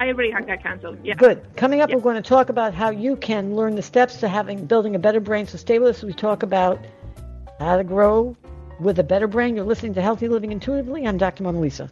[0.00, 0.98] I already got got canceled.
[1.04, 1.14] Yeah.
[1.14, 1.44] Good.
[1.56, 1.96] Coming up, Yeah.
[1.96, 4.98] we're going to talk about how you can learn the steps to having building a
[4.98, 5.46] better brain.
[5.46, 5.98] So stay with us.
[5.98, 6.82] as We talk about
[7.58, 8.34] how to grow
[8.80, 9.56] with a better brain.
[9.56, 11.06] You're listening to Healthy Living Intuitively.
[11.06, 11.42] I'm Dr.
[11.42, 11.90] Mona Lisa.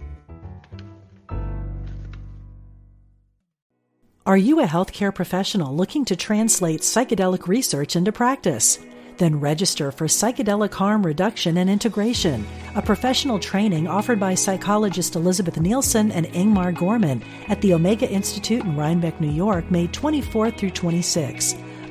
[4.27, 8.79] Are you a healthcare professional looking to translate psychedelic research into practice?
[9.19, 15.57] Then register for Psychedelic Harm Reduction and Integration, a professional training offered by psychologist Elizabeth
[15.57, 20.71] Nielson and Ingmar Gorman at the Omega Institute in Rhinebeck, New York, May 24th through
[20.71, 21.55] 26.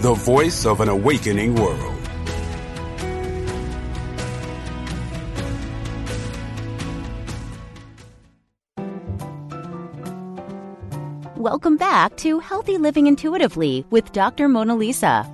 [0.00, 1.96] the voice of an awakening world.
[11.36, 14.48] Welcome back to Healthy Living Intuitively with Dr.
[14.48, 15.30] Mona Lisa.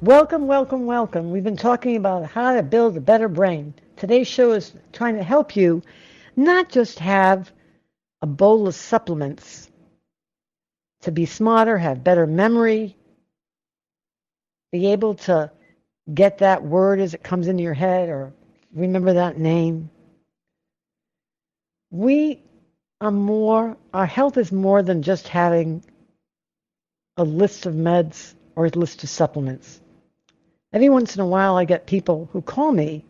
[0.00, 1.30] Welcome, welcome, welcome.
[1.30, 5.22] We've been talking about how to build a better brain Today's show is trying to
[5.22, 5.82] help you
[6.34, 7.52] not just have
[8.22, 9.69] a bowl of supplements
[11.02, 12.96] to be smarter, have better memory,
[14.72, 15.50] be able to
[16.12, 18.32] get that word as it comes into your head or
[18.72, 19.90] remember that name.
[21.90, 22.42] We
[23.00, 25.82] are more, our health is more than just having
[27.16, 29.80] a list of meds or a list of supplements.
[30.72, 33.04] Every once in a while, I get people who call me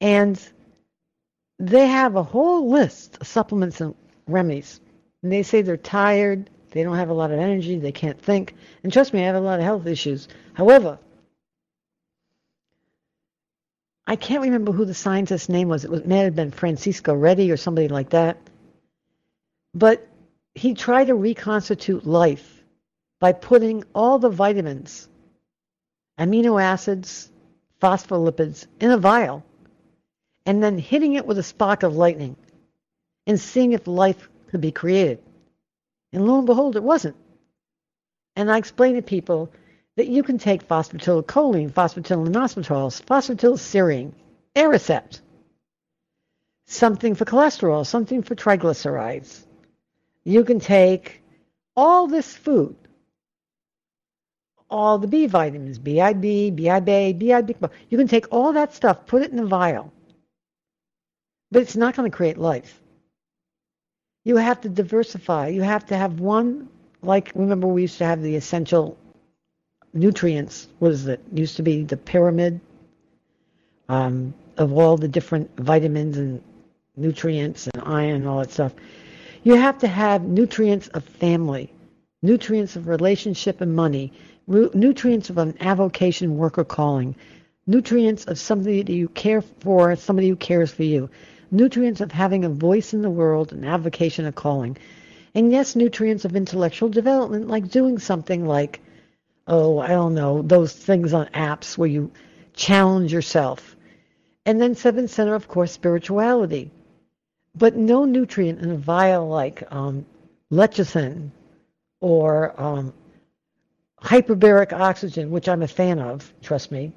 [0.00, 0.40] and
[1.58, 3.94] they have a whole list of supplements and
[4.26, 4.80] remedies.
[5.24, 8.54] And they say they're tired, they don't have a lot of energy, they can't think.
[8.82, 10.28] And trust me, I have a lot of health issues.
[10.52, 10.98] However,
[14.06, 15.86] I can't remember who the scientist's name was.
[15.86, 18.36] It was, may have been Francisco Redi or somebody like that.
[19.72, 20.06] But
[20.54, 22.62] he tried to reconstitute life
[23.18, 25.08] by putting all the vitamins,
[26.18, 27.30] amino acids,
[27.80, 29.42] phospholipids in a vial
[30.44, 32.36] and then hitting it with a spark of lightning
[33.26, 35.18] and seeing if life could be created.
[36.12, 37.16] And lo and behold, it wasn't.
[38.36, 39.52] And I explain to people
[39.96, 44.12] that you can take phosphatidylcholine, phosphatidylinositols, phosphatidylserine,
[44.54, 45.20] Aricept,
[46.66, 49.44] something for cholesterol, something for triglycerides.
[50.22, 51.20] You can take
[51.74, 52.76] all this food,
[54.70, 57.56] all the B vitamins, BIB, BIB, BIB.
[57.90, 59.92] You can take all that stuff, put it in a vial,
[61.50, 62.80] but it's not going to create life.
[64.24, 65.48] You have to diversify.
[65.48, 66.68] You have to have one,
[67.02, 68.96] like, remember we used to have the essential
[69.92, 70.66] nutrients.
[70.78, 71.20] What is it?
[71.32, 72.60] used to be the pyramid
[73.90, 76.42] um, of all the different vitamins and
[76.96, 78.72] nutrients and iron and all that stuff.
[79.42, 81.70] You have to have nutrients of family,
[82.22, 84.10] nutrients of relationship and money,
[84.46, 87.14] nutrients of an avocation worker calling,
[87.66, 91.10] nutrients of somebody that you care for, somebody who cares for you
[91.54, 94.76] nutrients of having a voice in the world, an avocation, a calling.
[95.34, 98.80] And yes, nutrients of intellectual development, like doing something like,
[99.46, 102.10] oh, I don't know, those things on apps where you
[102.54, 103.76] challenge yourself.
[104.44, 106.70] And then seventh center, of course, spirituality.
[107.54, 110.04] But no nutrient in a vial like um,
[110.50, 111.30] lecithin
[112.00, 112.92] or um,
[114.02, 116.92] hyperbaric oxygen, which I'm a fan of, trust me,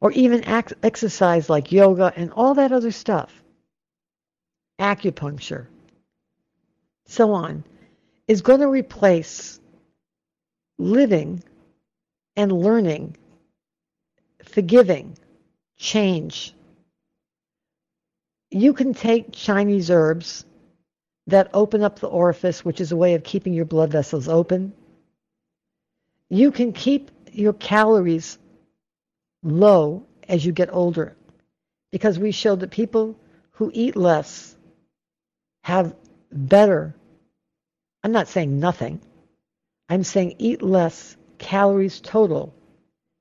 [0.00, 3.41] or even exercise like yoga and all that other stuff
[4.78, 5.66] acupuncture,
[7.06, 7.64] so on,
[8.28, 9.60] is going to replace
[10.78, 11.42] living
[12.36, 13.16] and learning,
[14.44, 15.16] forgiving,
[15.76, 16.54] change.
[18.50, 20.44] You can take Chinese herbs
[21.26, 24.72] that open up the orifice, which is a way of keeping your blood vessels open.
[26.28, 28.38] You can keep your calories
[29.42, 31.16] low as you get older
[31.90, 33.16] because we showed that people
[33.52, 34.56] who eat less
[35.62, 35.94] have
[36.30, 36.94] better,
[38.02, 39.00] I'm not saying nothing,
[39.88, 42.54] I'm saying eat less calories total,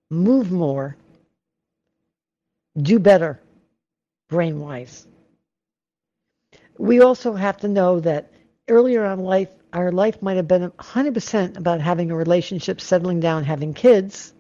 [0.10, 0.98] move more,
[2.78, 3.40] do better
[4.30, 5.08] brain wise.
[6.78, 8.32] We also have to know that
[8.68, 13.44] earlier in life, our life might have been 100% about having a relationship, settling down,
[13.44, 14.34] having kids,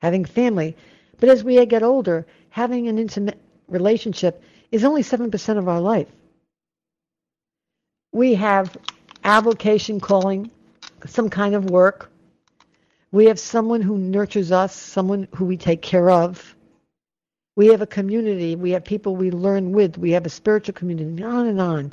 [0.00, 0.76] having family.
[1.18, 6.08] But as we get older, having an intimate relationship is only 7% of our life
[8.14, 8.76] we have
[9.24, 10.50] avocation calling,
[11.04, 12.10] some kind of work.
[13.10, 16.54] We have someone who nurtures us, someone who we take care of.
[17.56, 18.54] We have a community.
[18.54, 19.98] We have people we learn with.
[19.98, 21.92] We have a spiritual community, on and on.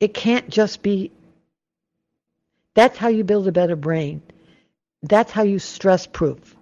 [0.00, 1.12] It can't just be.
[2.74, 4.22] That's how you build a better brain.
[5.02, 6.56] That's how you stress proof.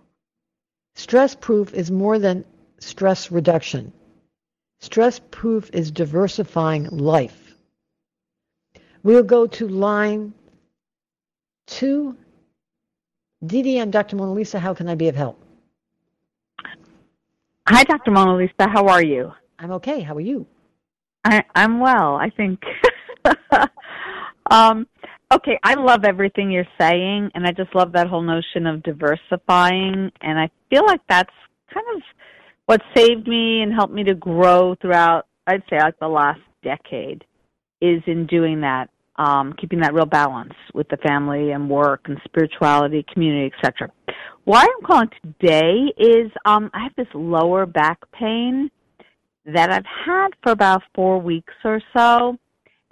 [0.95, 2.45] Stress proof is more than
[2.81, 3.93] stress reduction.
[4.81, 7.44] Stress proof is diversifying life.
[9.05, 10.33] We'll go to line
[11.67, 12.17] two.
[13.45, 14.17] Didi, I'm Dr.
[14.17, 14.59] Mona Lisa.
[14.59, 15.39] How can I be of help?
[17.69, 18.11] Hi, Dr.
[18.11, 18.67] Mona Lisa.
[18.67, 19.31] How are you?
[19.59, 20.01] I'm okay.
[20.01, 20.47] How are you?
[21.23, 22.63] I, I'm well, I think.
[24.51, 24.87] um,
[25.31, 30.11] okay, I love everything you're saying, and I just love that whole notion of diversifying.
[30.23, 31.33] And I feel like that's
[31.73, 32.03] kind of
[32.65, 37.23] what saved me and helped me to grow throughout, I'd say, like the last decade,
[37.83, 42.19] is in doing that um, keeping that real balance with the family and work and
[42.25, 43.91] spirituality, community, etc.
[44.45, 48.71] Why I'm calling today is um, I have this lower back pain
[49.47, 52.39] that I've had for about four weeks or so,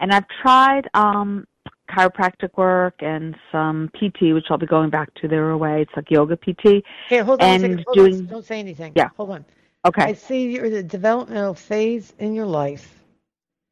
[0.01, 1.47] and I've tried um,
[1.91, 5.29] chiropractic work and some PT, which I'll be going back to.
[5.29, 5.83] There away.
[5.83, 6.85] It's like yoga PT.
[7.09, 7.85] Here, hold on and a second.
[7.87, 8.27] Hold doing, on.
[8.27, 8.93] Don't say anything.
[8.95, 9.09] Yeah.
[9.17, 9.45] Hold on.
[9.85, 10.03] Okay.
[10.05, 13.03] I see you're in a developmental phase in your life.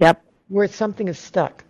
[0.00, 0.24] Yep.
[0.48, 1.64] Where something is stuck.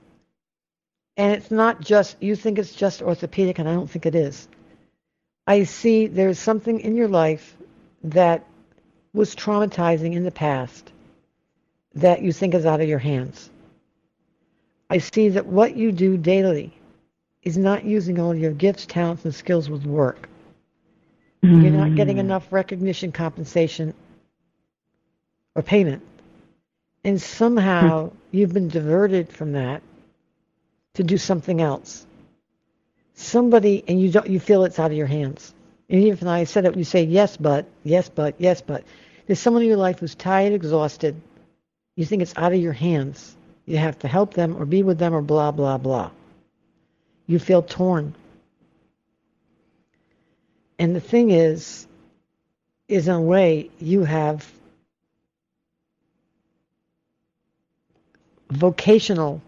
[1.21, 4.49] And it's not just, you think it's just orthopedic, and I don't think it is.
[5.47, 7.59] I see there's something in your life
[8.05, 8.47] that
[9.13, 10.91] was traumatizing in the past
[11.93, 13.51] that you think is out of your hands.
[14.89, 16.73] I see that what you do daily
[17.43, 20.27] is not using all your gifts, talents, and skills with work.
[21.45, 21.63] Mm.
[21.63, 23.93] You're not getting enough recognition, compensation,
[25.55, 26.03] or payment.
[27.05, 28.13] And somehow mm.
[28.31, 29.83] you've been diverted from that
[30.95, 32.07] to do something else.
[33.15, 35.55] Somebody, and you don't, you feel it's out of your hands.
[35.89, 38.85] And even if I said it, you say yes, but yes, but yes, but.
[39.27, 41.21] There's someone in your life who's tired, exhausted.
[41.97, 43.37] You think it's out of your hands.
[43.67, 46.11] You have to help them or be with them or blah blah blah.
[47.27, 48.15] You feel torn.
[50.79, 51.87] And the thing is,
[52.89, 54.51] is in a way you have
[58.51, 59.43] vocational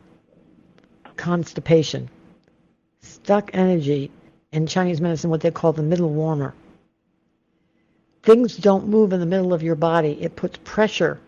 [1.23, 2.11] constipation,
[3.01, 4.11] stuck energy
[4.51, 6.53] in Chinese medicine, what they call the middle warmer.
[8.25, 10.19] Things don't move in the middle of your body.
[10.21, 11.21] It puts pressure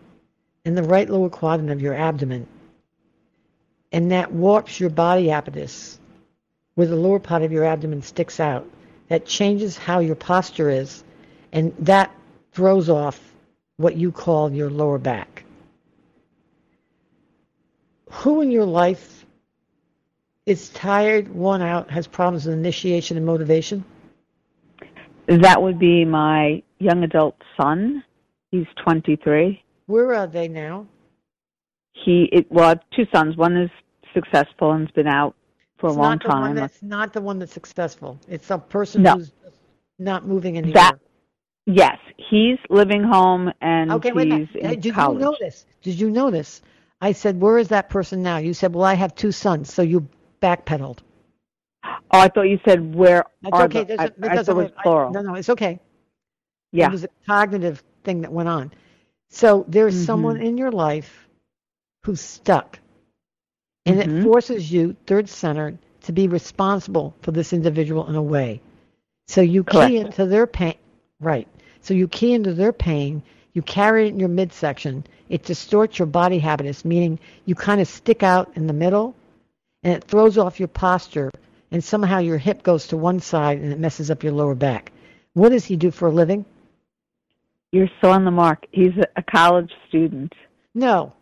[0.65, 2.45] in the right lower quadrant of your abdomen.
[3.93, 5.97] And that warps your body apparatus
[6.73, 8.69] where the lower part of your abdomen sticks out.
[9.07, 11.05] That changes how your posture is.
[11.53, 12.11] And that
[12.51, 13.17] throws off
[13.77, 15.45] what you call your lower back.
[18.11, 19.24] Who in your life
[20.45, 23.83] is tired, worn out, has problems with initiation and motivation?
[25.27, 28.03] That would be my young adult son.
[28.51, 29.63] He's 23.
[29.87, 30.87] Where are they now?
[31.93, 33.35] He, it, well, I have two sons.
[33.35, 33.69] One is
[34.13, 35.35] successful and's been out
[35.77, 36.57] for it's a long time.
[36.57, 38.19] It's not the one that's successful.
[38.27, 39.15] It's a person no.
[39.15, 39.31] who's
[39.99, 40.73] not moving anywhere.
[40.73, 40.99] That,
[41.65, 41.97] yes,
[42.29, 44.55] he's living home and okay, he's wait a minute.
[44.55, 45.19] in Did college.
[45.19, 45.65] you notice?
[45.81, 46.61] Did you notice?
[47.01, 49.81] I said, "Where is that person now?" You said, "Well, I have two sons." So
[49.81, 50.07] you
[50.41, 50.99] backpedaled.
[51.83, 53.83] Oh, I thought you said where That's okay.
[53.83, 55.11] the, I, I it was I- plural.
[55.11, 55.79] no, no, it's okay.
[56.71, 56.87] yeah.
[56.87, 58.71] It was a cognitive thing that went on.
[59.29, 60.05] So there's Mhm.
[60.05, 61.27] someone in your life
[62.03, 62.79] who's stuck,
[63.85, 64.19] and Mhm.
[64.19, 68.61] it forces you, third center, to be responsible for this individual in a way.
[69.27, 69.89] So you Correct.
[69.89, 70.75] key into their pain,
[71.19, 71.47] right?
[71.81, 73.23] So you key into their pain.
[73.53, 75.03] You carry it in your midsection.
[75.29, 79.15] It distorts your body habitus, meaning you kind of stick out in the middle,
[79.85, 81.31] and it throws off your posture,
[81.71, 84.91] and somehow your hip goes to one side, and it messes up your lower back.
[85.33, 86.43] What does he do for a living?
[87.71, 88.65] You're so on the mark.
[88.71, 90.33] He's a, a college student.
[90.73, 91.13] No.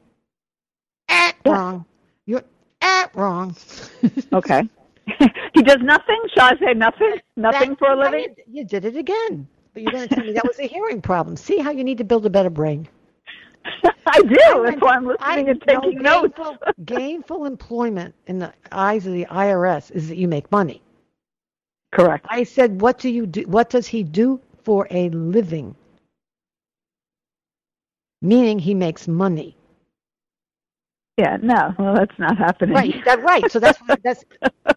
[1.09, 1.51] Eh, Yeah.
[1.51, 1.85] wrong.
[2.25, 2.43] You're
[2.81, 3.55] eh, wrong.
[4.33, 4.63] Okay.
[5.53, 6.21] he does nothing?
[6.33, 7.15] Shall I say nothing?
[7.35, 8.33] Nothing That- for a living?
[8.47, 9.47] You, you did it again.
[9.73, 11.35] But you're going to tell me that was a hearing problem.
[11.35, 12.87] See how you need to build a better brain.
[14.05, 14.37] I do.
[14.41, 16.33] I That's why I'm listening and no, taking notes.
[16.35, 20.81] gainful, gainful employment in the eyes of the IRS is that you make money.
[21.93, 22.25] Correct.
[22.29, 23.41] I said, what do you do?
[23.43, 25.75] What does he do for a living?
[28.21, 29.55] Meaning he makes money.
[31.17, 31.73] Yeah, no.
[31.77, 32.75] Well, that's not happening.
[32.75, 33.05] Right.
[33.05, 33.51] That, right.
[33.51, 34.25] So that's that's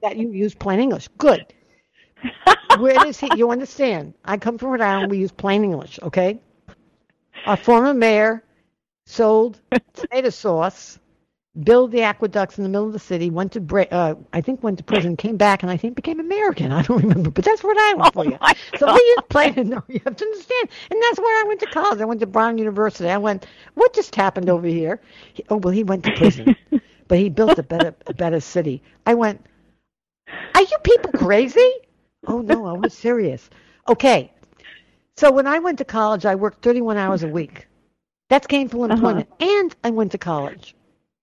[0.03, 1.09] that you use plain English.
[1.17, 1.47] Good.
[2.79, 3.31] Where does he?
[3.37, 4.13] You understand?
[4.25, 5.11] I come from Rhode Island.
[5.11, 5.99] We use plain English.
[6.03, 6.41] Okay.
[7.47, 8.43] Our former mayor
[9.07, 9.61] sold
[9.95, 10.99] tomato sauce,
[11.65, 13.31] built the aqueducts in the middle of the city.
[13.31, 16.21] Went to bra- uh, I think went to prison, came back, and I think became
[16.21, 16.73] American.
[16.73, 18.39] I don't remember, but that's Rhode Island for you.
[18.41, 19.55] Oh So we use plain.
[19.69, 20.69] No, you have to understand.
[20.91, 22.01] And that's where I went to college.
[22.01, 23.09] I went to Brown University.
[23.09, 23.47] I went.
[23.75, 25.01] What just happened over here?
[25.33, 26.55] He, oh well, he went to prison,
[27.09, 28.83] but he built a better a better city.
[29.07, 29.45] I went.
[30.55, 31.73] Are you people crazy?
[32.27, 33.49] Oh no, I was serious.
[33.89, 34.33] Okay.
[35.17, 37.67] So when I went to college, I worked 31 hours a week.
[38.29, 39.29] That's gainful employment.
[39.41, 40.75] And I went to college.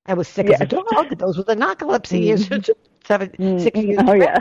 [0.05, 1.17] I was sick as a dog.
[1.17, 2.47] Those were the narcolepsy years.
[3.05, 3.99] Seven, Mm, six years.
[4.07, 4.39] oh, yeah.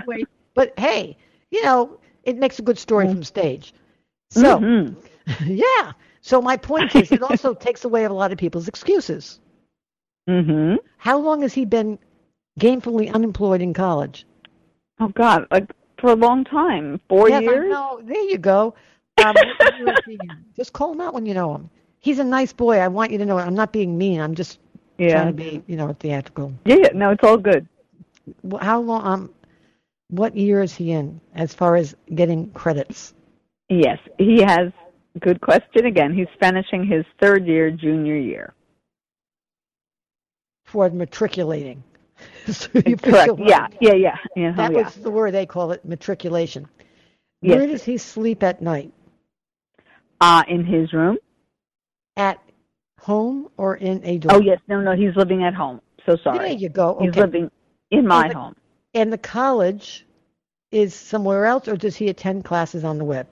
[0.54, 1.16] But hey,
[1.50, 3.74] you know, it makes a good story from stage.
[4.30, 4.96] So, Mhm.
[5.46, 5.92] yeah.
[6.20, 9.40] So my point is, it also takes away a lot of people's excuses.
[10.28, 10.78] Mhm.
[10.98, 11.98] How long has he been
[12.60, 14.24] gainfully unemployed in college?
[15.00, 17.68] Oh God, like for a long time, four yes, years.
[17.70, 18.00] know.
[18.04, 18.74] There you go.
[19.18, 20.44] Um, what year is he in?
[20.56, 21.70] just call him out when you know him.
[22.02, 22.78] He's a nice boy.
[22.78, 23.38] I want you to know.
[23.38, 23.42] it.
[23.42, 24.20] I'm not being mean.
[24.20, 24.60] I'm just
[24.98, 25.12] Yeah.
[25.14, 26.52] trying to be, you know, theatrical.
[26.66, 26.90] Yeah, yeah.
[26.94, 27.68] No, it's all good.
[28.60, 29.06] How long?
[29.06, 29.30] Um,
[30.10, 33.14] what year is he in as far as getting credits?
[33.70, 34.72] Yes, he has.
[35.20, 36.14] Good question again.
[36.14, 38.54] He's finishing his third year, junior year.
[40.66, 41.82] for matriculating.
[42.46, 43.34] So Correct.
[43.38, 44.16] Yeah, yeah, yeah.
[44.36, 44.52] yeah.
[44.52, 44.84] That oh, yeah.
[44.84, 46.68] was the word they call it, matriculation.
[47.42, 47.58] Yes.
[47.58, 48.92] Where does he sleep at night?
[50.20, 51.18] Uh, in his room.
[52.16, 52.38] At
[53.00, 54.36] home or in a dorm?
[54.36, 55.80] Oh yes, no, no, he's living at home.
[56.06, 56.38] So sorry.
[56.38, 56.94] There you go.
[56.96, 57.06] Okay.
[57.06, 57.50] He's living
[57.90, 58.56] in my and the, home.
[58.94, 60.06] And the college
[60.70, 63.26] is somewhere else, or does he attend classes on the web?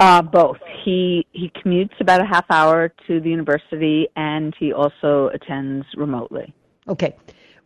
[0.00, 0.58] Uh, both.
[0.84, 6.54] He he commutes about a half hour to the university, and he also attends remotely.
[6.88, 7.16] Okay.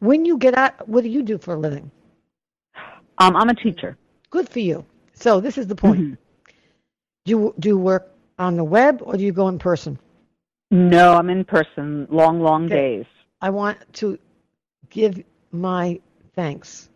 [0.01, 1.91] When you get out, what do you do for a living?
[3.19, 3.97] Um, I'm a teacher.
[4.31, 4.85] Good for you.
[5.15, 6.01] So this is the point.
[6.01, 6.15] Mm-hmm.
[7.25, 9.99] Do you do you work on the web or do you go in person?
[10.71, 12.07] No, I'm in person.
[12.11, 12.75] Long, long okay.
[12.75, 13.07] days.
[13.41, 14.19] I want to
[14.91, 16.01] give my
[16.35, 16.89] thanks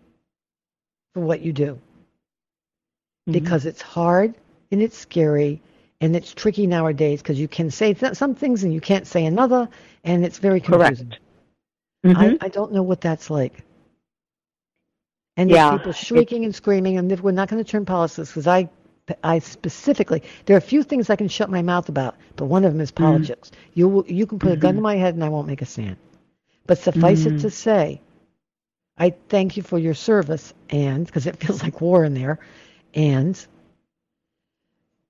[1.13, 3.33] for what you do mm-hmm.
[3.33, 4.35] because it's hard
[4.71, 5.61] and it's scary
[6.01, 9.25] and it's tricky nowadays because you can say th- some things and you can't say
[9.25, 9.69] another
[10.05, 11.09] and it's very confusing.
[11.09, 11.23] Correct.
[12.05, 12.43] Mm-hmm.
[12.43, 13.65] I, I don't know what that's like.
[15.37, 15.77] And there's yeah.
[15.77, 18.71] people shrieking and screaming, and we're not going to turn politics because I,
[19.23, 22.65] I specifically there are a few things I can shut my mouth about, but one
[22.65, 23.05] of them is mm-hmm.
[23.05, 23.51] politics.
[23.51, 23.81] Mm-hmm.
[23.81, 24.59] You you can put mm-hmm.
[24.59, 25.97] a gun to my head and I won't make a stand.
[26.67, 27.37] But suffice mm-hmm.
[27.37, 28.01] it to say,
[28.99, 32.39] I thank you for your service, and because it feels like war in there,
[32.95, 33.47] and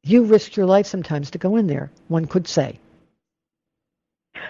[0.03, 1.91] you risked your life sometimes to go in there.
[2.09, 2.79] One could say.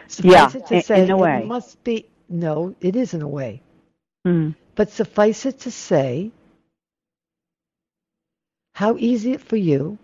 [0.08, 1.38] Suffice yeah, it to say, in a way.
[1.38, 3.62] It must be no, it is in a way.
[4.26, 4.54] Mm.
[4.74, 6.32] But suffice it to say,
[8.76, 9.96] how easy it for you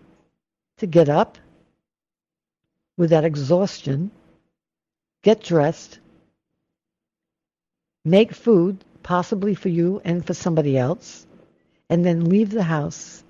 [0.77, 1.37] to get up
[2.97, 4.09] with that exhaustion,
[5.21, 5.99] get dressed,
[8.03, 11.27] make food, possibly for you and for somebody else,
[11.87, 13.23] and then leave the house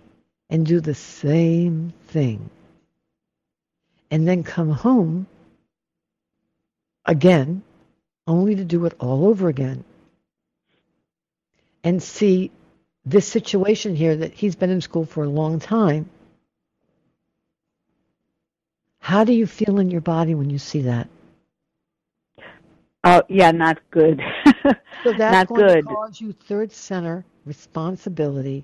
[0.50, 2.50] and do the same thing.
[4.10, 5.28] And then come home
[7.04, 7.64] again,
[8.28, 9.84] only to do it all over again
[11.84, 12.50] and see
[13.06, 16.10] this situation here that he's been in school for a long time.
[19.00, 21.10] How do you feel in your body when you see that?
[23.04, 24.22] Oh, yeah, not good.
[25.04, 25.82] so that's not going good.
[25.82, 28.64] to cause you third center responsibility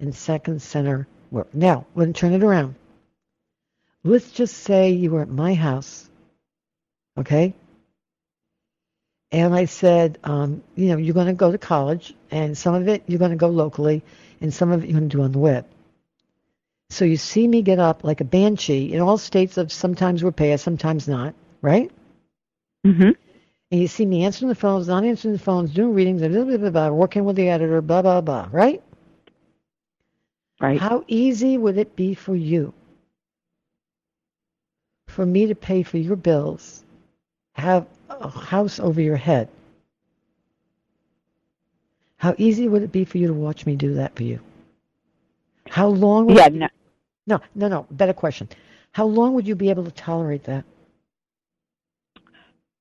[0.00, 1.54] and second center work.
[1.54, 2.74] Now, going to turn it around.
[4.02, 6.10] Let's just say you were at my house,
[7.18, 7.54] okay?
[9.36, 12.88] And I said, um, you know, you're going to go to college, and some of
[12.88, 14.02] it you're going to go locally,
[14.40, 15.66] and some of it you're going to do on the web.
[16.88, 20.32] So you see me get up like a banshee in all states of sometimes we're
[20.32, 21.90] paying, sometimes not, right?
[22.86, 23.10] Mm-hmm.
[23.72, 26.56] And you see me answering the phones, not answering the phones, doing readings, blah, blah,
[26.56, 28.82] blah, blah, working with the editor, blah, blah, blah, right?
[30.62, 30.80] Right.
[30.80, 32.72] How easy would it be for you
[35.08, 36.82] for me to pay for your bills,
[37.52, 39.48] have a house over your head.
[42.16, 44.40] How easy would it be for you to watch me do that for you?
[45.68, 46.26] How long?
[46.26, 46.68] Would yeah, no.
[47.26, 47.86] no, no, no.
[47.90, 48.48] Better question.
[48.92, 50.64] How long would you be able to tolerate that?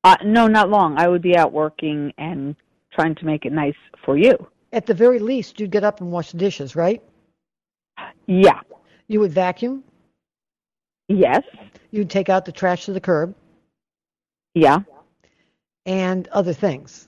[0.04, 0.98] Uh, no, not long.
[0.98, 2.56] I would be out working and
[2.94, 4.48] trying to make it nice for you.
[4.72, 7.02] At the very least, you'd get up and wash the dishes, right?
[8.28, 8.62] Yeah.
[9.08, 9.84] You would vacuum?
[11.08, 11.44] Yes.
[11.92, 13.36] You'd take out the trash to the curb?
[14.54, 14.80] Yeah
[15.86, 17.08] and other things.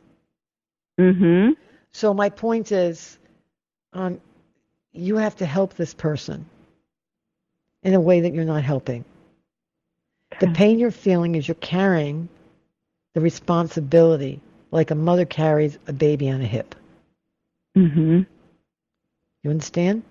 [1.00, 1.52] Mm-hmm.
[1.92, 3.18] So my point is,
[3.94, 4.20] um,
[4.94, 6.46] you have to help this person
[7.84, 9.06] in a way that you're not helping.
[10.40, 12.30] The pain you're feeling is you're carrying
[13.14, 16.76] the responsibility like a mother carries a baby on a hip.
[17.76, 18.22] Mm-hmm.
[19.44, 20.04] You understand?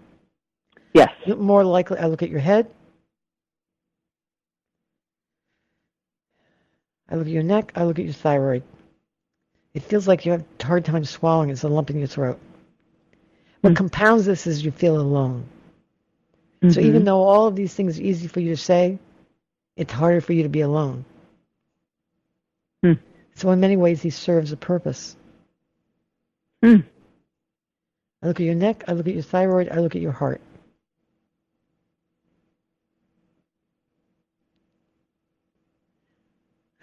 [0.95, 1.11] Yes.
[1.27, 2.67] More likely, I look at your head.
[7.09, 7.73] I look at your neck.
[7.75, 8.63] I look at your thyroid.
[9.75, 11.51] It feels like you have a hard time swallowing.
[11.51, 12.39] It's a lump in your throat.
[13.61, 13.77] What mm-hmm.
[13.77, 15.47] compounds this is you feel alone.
[16.63, 16.71] Mm-hmm.
[16.71, 18.99] So even though all of these things are easy for you to say,
[19.77, 21.05] it's harder for you to be alone.
[22.85, 22.99] Mm.
[23.35, 25.17] So in many ways, he serves a purpose.
[26.65, 26.85] Mm.
[28.23, 28.85] I look at your neck.
[28.89, 29.69] I look at your thyroid.
[29.69, 30.41] I look at your heart.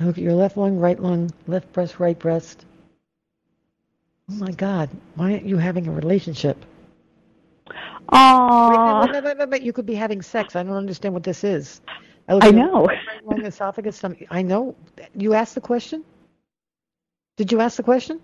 [0.03, 2.65] Look at your left lung, right lung, left breast, right breast.
[4.31, 6.65] Oh my God, why aren't you having a relationship?
[8.09, 10.55] Oh, wait, wait, wait, you could be having sex.
[10.55, 11.81] I don't understand what this is.
[12.27, 12.85] I, I know.
[12.85, 14.19] Right lung, esophagus, stomach.
[14.29, 14.75] I know.
[15.15, 16.03] You asked the question.
[17.37, 18.21] Did you ask the question?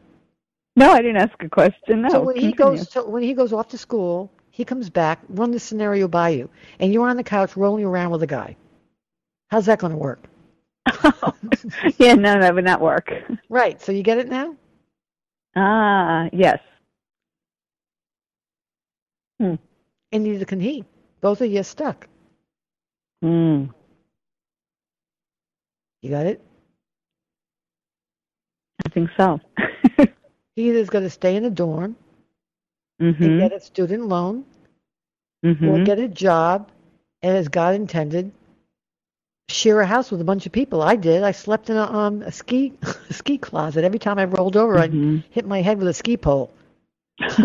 [0.75, 2.03] No, I didn't ask a question.
[2.03, 2.09] No.
[2.09, 2.51] So when continue.
[2.51, 5.19] he goes to when he goes off to school, he comes back.
[5.27, 6.49] Run the scenario by you,
[6.80, 8.55] and you're on the couch rolling around with a guy.
[9.49, 10.23] How's that going to work?
[11.97, 13.11] yeah, no, that would not work.
[13.49, 13.82] Right.
[13.82, 14.55] So you get it now?
[15.55, 16.59] Ah, yes.
[19.39, 19.55] Hmm.
[20.11, 20.84] And neither can he.
[21.21, 22.07] Both of you are stuck.
[23.21, 23.65] Hmm.
[26.01, 26.41] You got it?
[28.86, 29.39] I think so.
[30.55, 31.95] he either is going to stay in a dorm
[33.01, 33.23] mm-hmm.
[33.23, 34.45] and get a student loan
[35.45, 35.67] mm-hmm.
[35.67, 36.71] or get a job
[37.21, 38.32] and, as God intended,
[39.51, 40.81] share a house with a bunch of people.
[40.81, 41.23] I did.
[41.23, 42.73] I slept in a, um, a ski
[43.09, 43.83] a ski closet.
[43.83, 45.17] Every time I rolled over, mm-hmm.
[45.17, 46.51] I'd hit my head with a ski pole.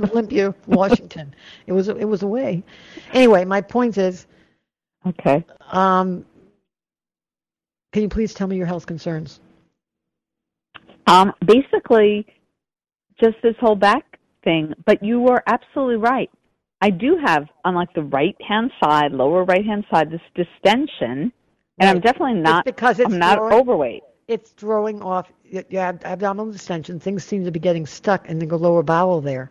[0.00, 1.34] Olympia, Washington.
[1.66, 2.62] It was it was away.
[3.12, 4.26] Anyway, my point is.
[5.06, 5.44] Okay.
[5.70, 6.24] Um.
[7.92, 9.40] Can you please tell me your health concerns?
[11.06, 11.32] Um.
[11.44, 12.26] Basically,
[13.20, 14.72] just this whole back thing.
[14.86, 16.30] But you were absolutely right.
[16.80, 21.32] I do have on like the right hand side, lower right hand side, this distension,
[21.78, 21.90] and.
[21.90, 24.02] I'm definitely not it's because it's I'm not throwing, overweight.
[24.26, 27.00] It's throwing off your abdominal distension.
[27.00, 29.50] Things seem to be getting stuck in the lower bowel there.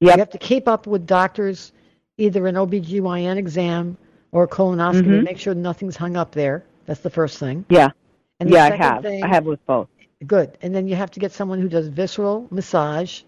[0.00, 0.14] Yep.
[0.14, 1.72] You have to keep up with doctors,
[2.18, 3.96] either an OBGYN exam
[4.32, 5.10] or a colonoscopy mm-hmm.
[5.12, 6.64] to make sure nothing's hung up there.
[6.84, 7.64] That's the first thing.
[7.68, 7.90] Yeah.
[8.38, 9.02] And yeah, I have.
[9.02, 9.88] Thing, I have with both.
[10.26, 10.58] Good.
[10.62, 13.22] And then you have to get someone who does visceral massage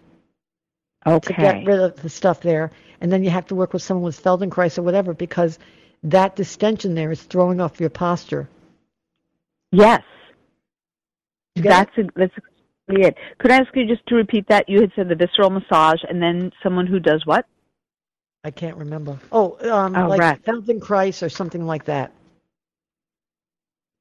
[1.05, 1.33] okay.
[1.33, 2.71] to get rid of the stuff there.
[3.01, 5.57] And then you have to work with someone with Feldenkrais or whatever because
[6.03, 8.47] that distension there is throwing off your posture.
[9.71, 10.01] Yes.
[11.55, 12.33] That's a, that's
[12.87, 13.17] it.
[13.37, 14.69] Could I ask you just to repeat that?
[14.69, 17.45] You had said the visceral massage, and then someone who does what?
[18.43, 19.19] I can't remember.
[19.31, 20.43] Oh, um, oh, like right.
[20.43, 22.13] Feldenkrais or something like that.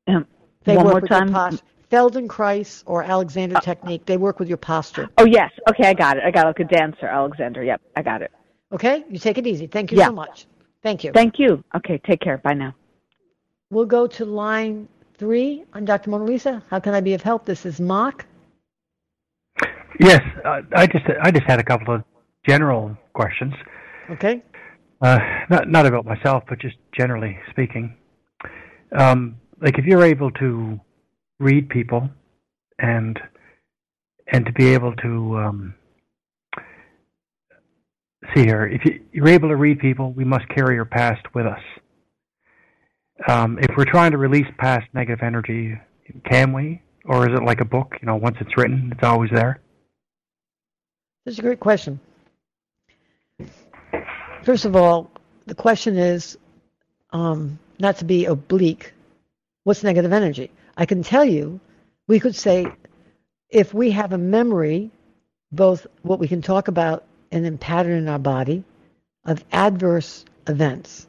[0.07, 0.26] Um,
[0.64, 1.32] they one work more time.
[1.32, 4.05] Post- Feldenkrais or Alexander uh, technique.
[4.05, 5.09] They work with your posture.
[5.18, 5.51] Oh yes.
[5.70, 6.22] Okay, I got it.
[6.22, 6.49] I got it.
[6.49, 7.64] Like a dancer, Alexander.
[7.64, 8.30] Yep, I got it.
[8.72, 9.66] Okay, you take it easy.
[9.66, 10.07] Thank you yeah.
[10.07, 10.46] so much.
[10.83, 11.12] Thank you.
[11.12, 11.62] Thank you.
[11.74, 12.39] Okay, take care.
[12.39, 12.74] Bye now.
[13.70, 16.11] We'll go to line three I'm Dr.
[16.11, 16.62] Mona Lisa.
[16.70, 17.45] How can I be of help?
[17.45, 18.26] This is Mark.
[20.01, 22.05] Yes, uh, I just I just had a couple of
[22.47, 23.53] general questions.
[24.11, 24.43] Okay.
[25.03, 25.18] Uh,
[25.51, 27.97] not not about myself, but just generally speaking.
[28.97, 30.81] Um, like if you're able to
[31.41, 32.09] read people
[32.79, 33.18] and
[34.29, 35.74] and to be able to um,
[38.35, 41.47] see here, if you, you're able to read people, we must carry your past with
[41.47, 41.61] us.
[43.26, 45.79] Um, if we're trying to release past negative energy,
[46.24, 47.97] can we, or is it like a book?
[48.01, 49.61] You know, once it's written, it's always there.
[51.24, 52.01] That's a great question.
[54.45, 55.11] First of all,
[55.47, 56.39] the question is
[57.12, 58.93] um, not to be oblique.
[59.64, 60.51] What's negative energy?
[60.76, 61.61] I can tell you,
[62.07, 62.66] we could say
[63.51, 64.91] if we have a memory,
[65.53, 68.64] both what we can talk about and then pattern in our body
[69.24, 71.07] of adverse events.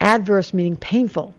[0.00, 1.34] Adverse meaning painful.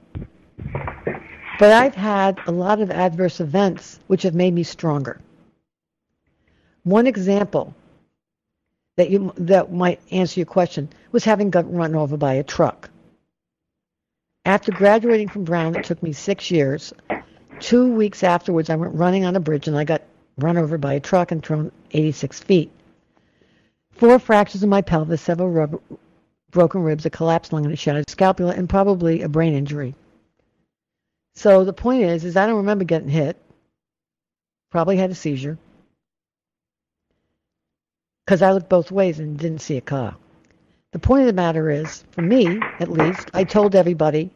[1.60, 5.20] But I've had a lot of adverse events which have made me stronger.
[6.84, 7.76] One example
[8.96, 12.90] that you that might answer your question was having got run over by a truck.
[14.46, 16.94] After graduating from Brown, it took me six years.
[17.60, 20.02] Two weeks afterwards, I went running on a bridge and I got
[20.38, 22.72] run over by a truck and thrown 86 feet.
[23.96, 25.82] Four fractures in my pelvis, several
[26.50, 29.96] broken ribs, a collapsed lung, and a shattered scapula, and probably a brain injury.
[31.36, 33.38] So the point is, is I don't remember getting hit.
[34.72, 35.58] Probably had a seizure
[38.26, 40.16] because I looked both ways and didn't see a car.
[40.92, 44.32] The point of the matter is, for me at least, I told everybody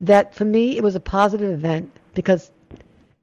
[0.00, 2.50] that for me it was a positive event because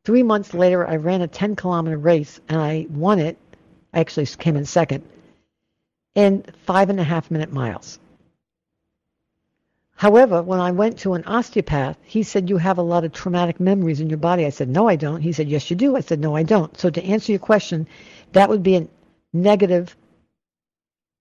[0.05, 3.37] three months later I ran a 10 kilometer race and I won it.
[3.93, 5.03] I actually came in second
[6.15, 7.99] in five and a half minute miles.
[9.95, 13.59] However, when I went to an osteopath, he said, You have a lot of traumatic
[13.59, 14.45] memories in your body.
[14.45, 15.21] I said, No, I don't.
[15.21, 15.95] He said, Yes, you do.
[15.95, 16.77] I said, No, I don't.
[16.77, 17.87] So, to answer your question,
[18.33, 18.87] that would be a
[19.31, 19.95] negative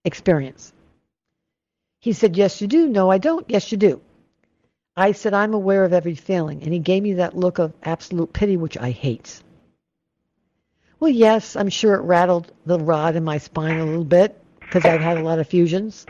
[0.05, 0.73] experience.
[2.01, 2.89] He said, Yes, you do.
[2.89, 3.49] No, I don't.
[3.49, 4.01] Yes, you do.
[4.97, 6.63] I said, I'm aware of every feeling.
[6.63, 9.41] And he gave me that look of absolute pity, which I hate.
[10.99, 14.42] Well, yes, I'm sure it rattled the rod in my spine a little bit
[14.73, 16.07] because I've had a lot of fusions.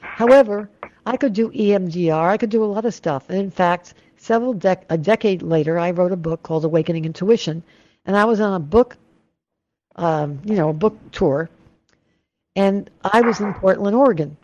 [0.00, 0.70] However,
[1.04, 2.30] I could do EMDR.
[2.30, 3.28] I could do a lot of stuff.
[3.28, 7.62] And in fact, several dec- a decade later, I wrote a book called Awakening Intuition,
[8.06, 8.96] and I was on a book,
[9.96, 11.50] um, you know, a book tour,
[12.54, 14.38] and I was in Portland, Oregon,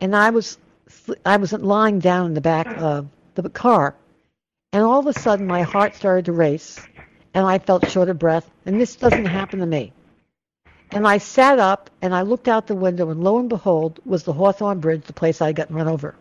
[0.00, 0.58] and I was
[1.24, 3.06] I was lying down in the back of
[3.36, 3.94] the car,
[4.72, 6.84] and all of a sudden my heart started to race,
[7.32, 8.50] and I felt short of breath.
[8.66, 9.92] And this doesn't happen to me.
[10.94, 14.24] And I sat up and I looked out the window, and lo and behold, was
[14.24, 16.14] the Hawthorne Bridge, the place I got run over.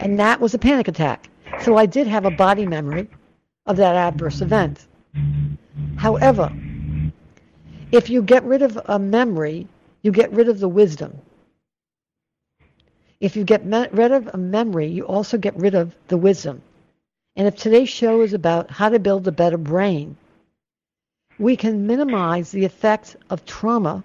[0.00, 1.28] And that was a panic attack.
[1.60, 3.08] So I did have a body memory
[3.66, 4.86] of that adverse event.
[5.96, 6.52] However,
[7.90, 9.66] if you get rid of a memory,
[10.02, 11.18] you get rid of the wisdom.
[13.20, 16.60] If you get me- rid of a memory, you also get rid of the wisdom.
[17.36, 20.16] And if today's show is about how to build a better brain,
[21.38, 24.04] we can minimize the effect of trauma,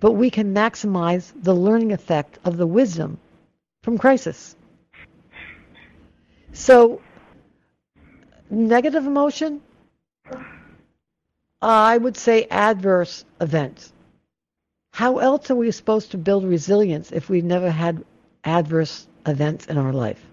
[0.00, 3.18] but we can maximize the learning effect of the wisdom
[3.82, 4.54] from crisis.
[6.52, 7.00] So,
[8.50, 9.60] negative emotion,
[11.62, 13.92] I would say adverse events.
[14.92, 18.04] How else are we supposed to build resilience if we've never had
[18.44, 20.24] adverse events in our life?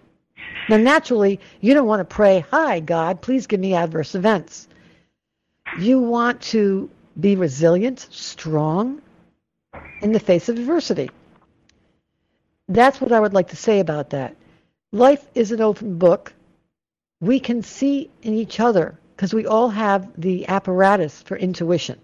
[0.70, 4.68] Now, naturally, you don't want to pray, Hi, God, please give me adverse events.
[5.80, 9.02] You want to be resilient, strong
[10.02, 11.10] in the face of adversity.
[12.68, 14.36] That's what I would like to say about that.
[14.92, 16.34] Life is an open book.
[17.20, 22.00] We can see in each other because we all have the apparatus for intuition.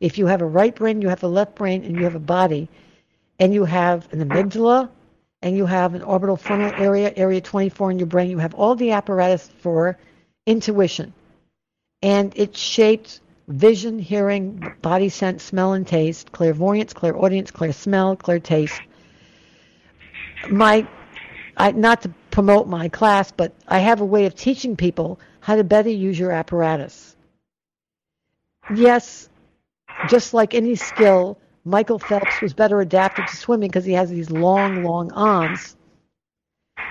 [0.00, 2.20] If you have a right brain, you have a left brain, and you have a
[2.20, 2.68] body,
[3.38, 4.88] and you have an amygdala,
[5.42, 8.74] and you have an orbital frontal area, area 24 in your brain, you have all
[8.74, 9.98] the apparatus for
[10.46, 11.12] intuition.
[12.06, 18.38] And it shapes vision, hearing, body sense, smell, and taste, clairvoyance, clairaudience, clear smell, clear
[18.38, 18.80] taste.
[20.48, 20.86] My,
[21.56, 25.56] I, not to promote my class, but I have a way of teaching people how
[25.56, 27.16] to better use your apparatus.
[28.72, 29.28] Yes,
[30.08, 34.30] just like any skill, Michael Phelps was better adapted to swimming because he has these
[34.30, 35.74] long, long arms.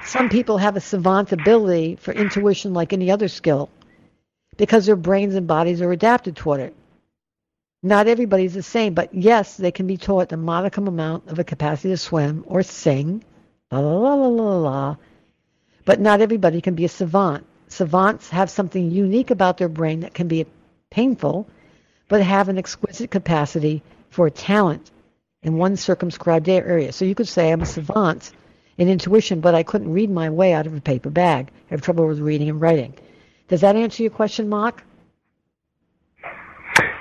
[0.04, 3.70] Some people have a savant ability for intuition like any other skill
[4.58, 6.76] because their brains and bodies are adapted toward it.
[7.84, 11.44] Not everybody's the same, but yes, they can be taught a modicum amount of a
[11.44, 13.24] capacity to swim or sing,
[13.72, 14.96] la la la la la la.
[15.86, 17.46] But not everybody can be a savant.
[17.68, 20.46] Savants have something unique about their brain that can be
[20.90, 21.48] painful,
[22.08, 24.90] but have an exquisite capacity for talent
[25.44, 26.92] in one circumscribed area.
[26.92, 28.32] So you could say I'm a savant
[28.78, 31.52] in intuition, but I couldn't read my way out of a paper bag.
[31.70, 32.96] I have trouble with reading and writing.
[33.48, 34.84] Does that answer your question, Mark?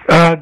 [0.09, 0.37] Uh,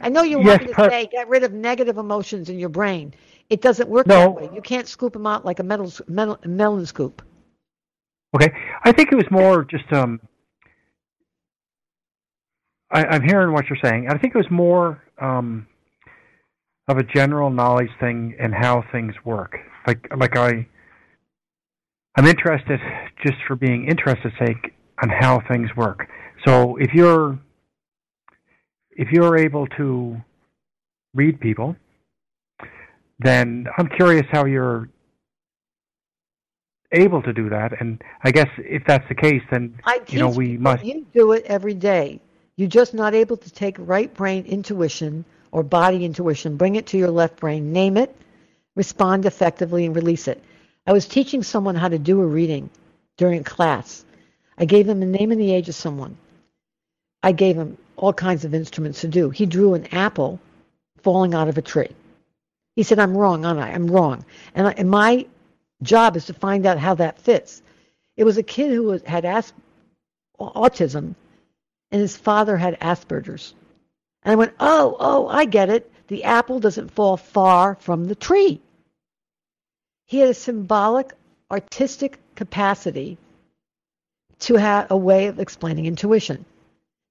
[0.00, 2.58] I know you yes, want me to per- say get rid of negative emotions in
[2.58, 3.14] your brain.
[3.50, 4.20] It doesn't work No.
[4.20, 4.50] that way.
[4.54, 7.22] You can't scoop them out like a metal, metal, melon scoop.
[8.34, 8.52] Okay,
[8.82, 10.20] I think it was more just um.
[12.90, 14.08] I, I'm hearing what you're saying.
[14.08, 15.66] I think it was more um,
[16.88, 19.56] of a general knowledge thing and how things work.
[19.86, 20.66] Like like I,
[22.16, 22.80] I'm interested
[23.22, 24.72] just for being interested sake
[25.02, 26.08] on how things work.
[26.46, 27.38] So if you're
[28.96, 30.16] if you're able to
[31.14, 31.76] read people,
[33.18, 34.88] then I'm curious how you're
[36.92, 37.80] able to do that.
[37.80, 40.84] And I guess if that's the case, then I you know we must.
[40.84, 42.20] You do it every day.
[42.56, 46.98] You're just not able to take right brain intuition or body intuition, bring it to
[46.98, 48.14] your left brain, name it,
[48.74, 50.42] respond effectively, and release it.
[50.86, 52.70] I was teaching someone how to do a reading
[53.16, 54.04] during class.
[54.56, 56.16] I gave him the name and the age of someone.
[57.22, 59.30] I gave him all kinds of instruments to do.
[59.30, 60.40] He drew an apple
[61.02, 61.90] falling out of a tree.
[62.76, 63.70] He said, I'm wrong, aren't I?
[63.70, 64.24] I'm wrong.
[64.54, 65.26] And, I, and my
[65.82, 67.62] job is to find out how that fits.
[68.16, 69.52] It was a kid who was, had as,
[70.38, 71.14] autism,
[71.90, 73.54] and his father had Asperger's.
[74.22, 75.90] And I went, oh, oh, I get it.
[76.08, 78.60] The apple doesn't fall far from the tree.
[80.06, 81.12] He had a symbolic,
[81.50, 83.16] artistic capacity
[84.40, 86.44] to have a way of explaining intuition.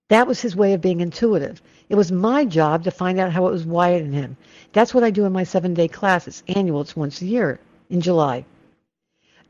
[0.10, 1.62] That was his way of being intuitive.
[1.90, 4.38] It was my job to find out how it was wired in him.
[4.72, 6.28] That's what I do in my seven day class.
[6.28, 7.60] It's annual, it's once a year
[7.90, 8.46] in July.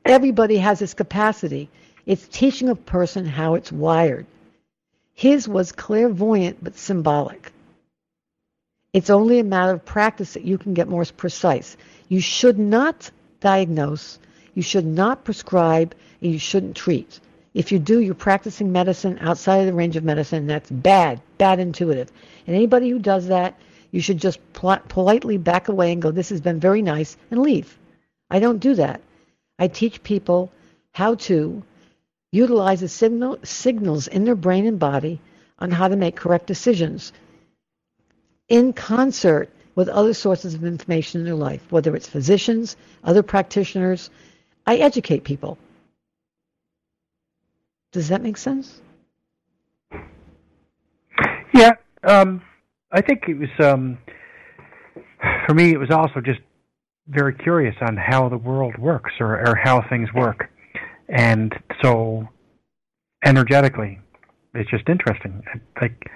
[0.05, 1.69] Everybody has this capacity.
[2.05, 4.25] It's teaching a person how it's wired.
[5.13, 7.51] His was clairvoyant but symbolic.
[8.93, 11.77] It's only a matter of practice that you can get more precise.
[12.09, 13.09] You should not
[13.39, 14.19] diagnose,
[14.53, 17.19] you should not prescribe, and you shouldn't treat.
[17.53, 20.47] If you do, you're practicing medicine outside of the range of medicine.
[20.47, 22.11] That's bad, bad intuitive.
[22.47, 23.59] And anybody who does that,
[23.91, 27.41] you should just pol- politely back away and go, This has been very nice, and
[27.41, 27.77] leave.
[28.29, 29.01] I don't do that.
[29.59, 30.51] I teach people
[30.93, 31.63] how to
[32.31, 35.21] utilize the signal, signals in their brain and body
[35.59, 37.13] on how to make correct decisions
[38.49, 44.09] in concert with other sources of information in their life, whether it's physicians, other practitioners.
[44.65, 45.57] I educate people.
[47.93, 48.81] Does that make sense?
[51.53, 51.73] Yeah,
[52.03, 52.41] um,
[52.91, 53.99] I think it was um,
[55.45, 55.71] for me.
[55.71, 56.39] It was also just
[57.07, 60.49] very curious on how the world works or, or how things work,
[61.07, 62.27] and so
[63.23, 63.99] energetically,
[64.55, 65.43] it's just interesting.
[65.79, 66.09] Like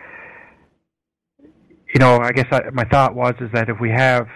[1.94, 4.28] you know, I guess I, my thought was is that if we have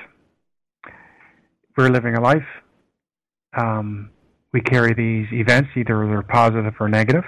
[1.76, 2.48] we're living a life,
[3.58, 4.12] um,
[4.54, 7.24] we carry these events, either they're positive or negative.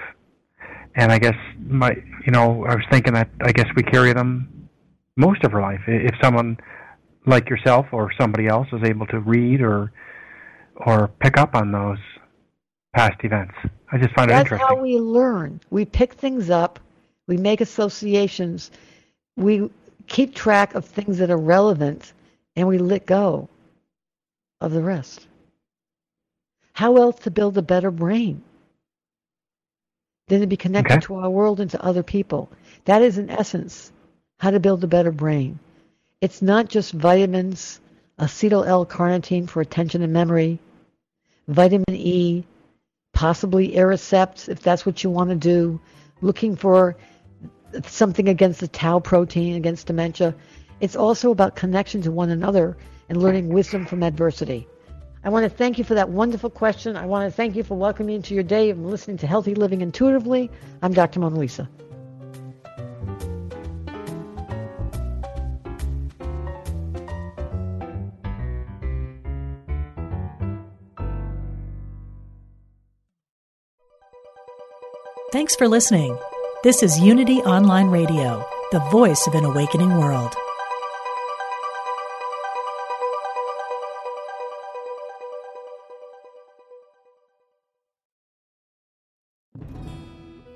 [0.96, 4.68] And I guess my, you know, I was thinking that I guess we carry them
[5.16, 5.80] most of our life.
[5.86, 6.58] If someone
[7.26, 9.92] like yourself or somebody else is able to read or
[10.76, 11.98] or pick up on those
[12.94, 13.54] past events,
[13.90, 14.76] I just find That's it interesting.
[14.76, 15.60] how we learn.
[15.70, 16.78] We pick things up,
[17.26, 18.70] we make associations,
[19.36, 19.70] we
[20.06, 22.12] keep track of things that are relevant,
[22.56, 23.48] and we let go
[24.60, 25.26] of the rest.
[26.74, 28.42] How else to build a better brain
[30.26, 31.06] than to be connected Okay.
[31.06, 32.50] to our world and to other people?
[32.84, 33.92] That is, in essence,
[34.38, 35.60] how to build a better brain.
[36.20, 37.80] It's not just vitamins,
[38.18, 40.58] acetyl L-carnitine for attention and memory,
[41.46, 42.44] vitamin E,
[43.12, 45.80] possibly Aricept if that's what you want to do,
[46.20, 46.96] looking for
[47.86, 50.34] something against the tau protein, against dementia.
[50.80, 52.76] It's also about connection to one another
[53.08, 54.66] and learning wisdom from adversity.
[55.24, 56.96] I want to thank you for that wonderful question.
[56.96, 59.54] I want to thank you for welcoming me into your day and listening to Healthy
[59.54, 60.50] Living Intuitively.
[60.82, 61.18] I'm Dr.
[61.18, 61.66] Mona Lisa.
[75.32, 76.18] Thanks for listening.
[76.62, 80.36] This is Unity Online Radio, the voice of an awakening world.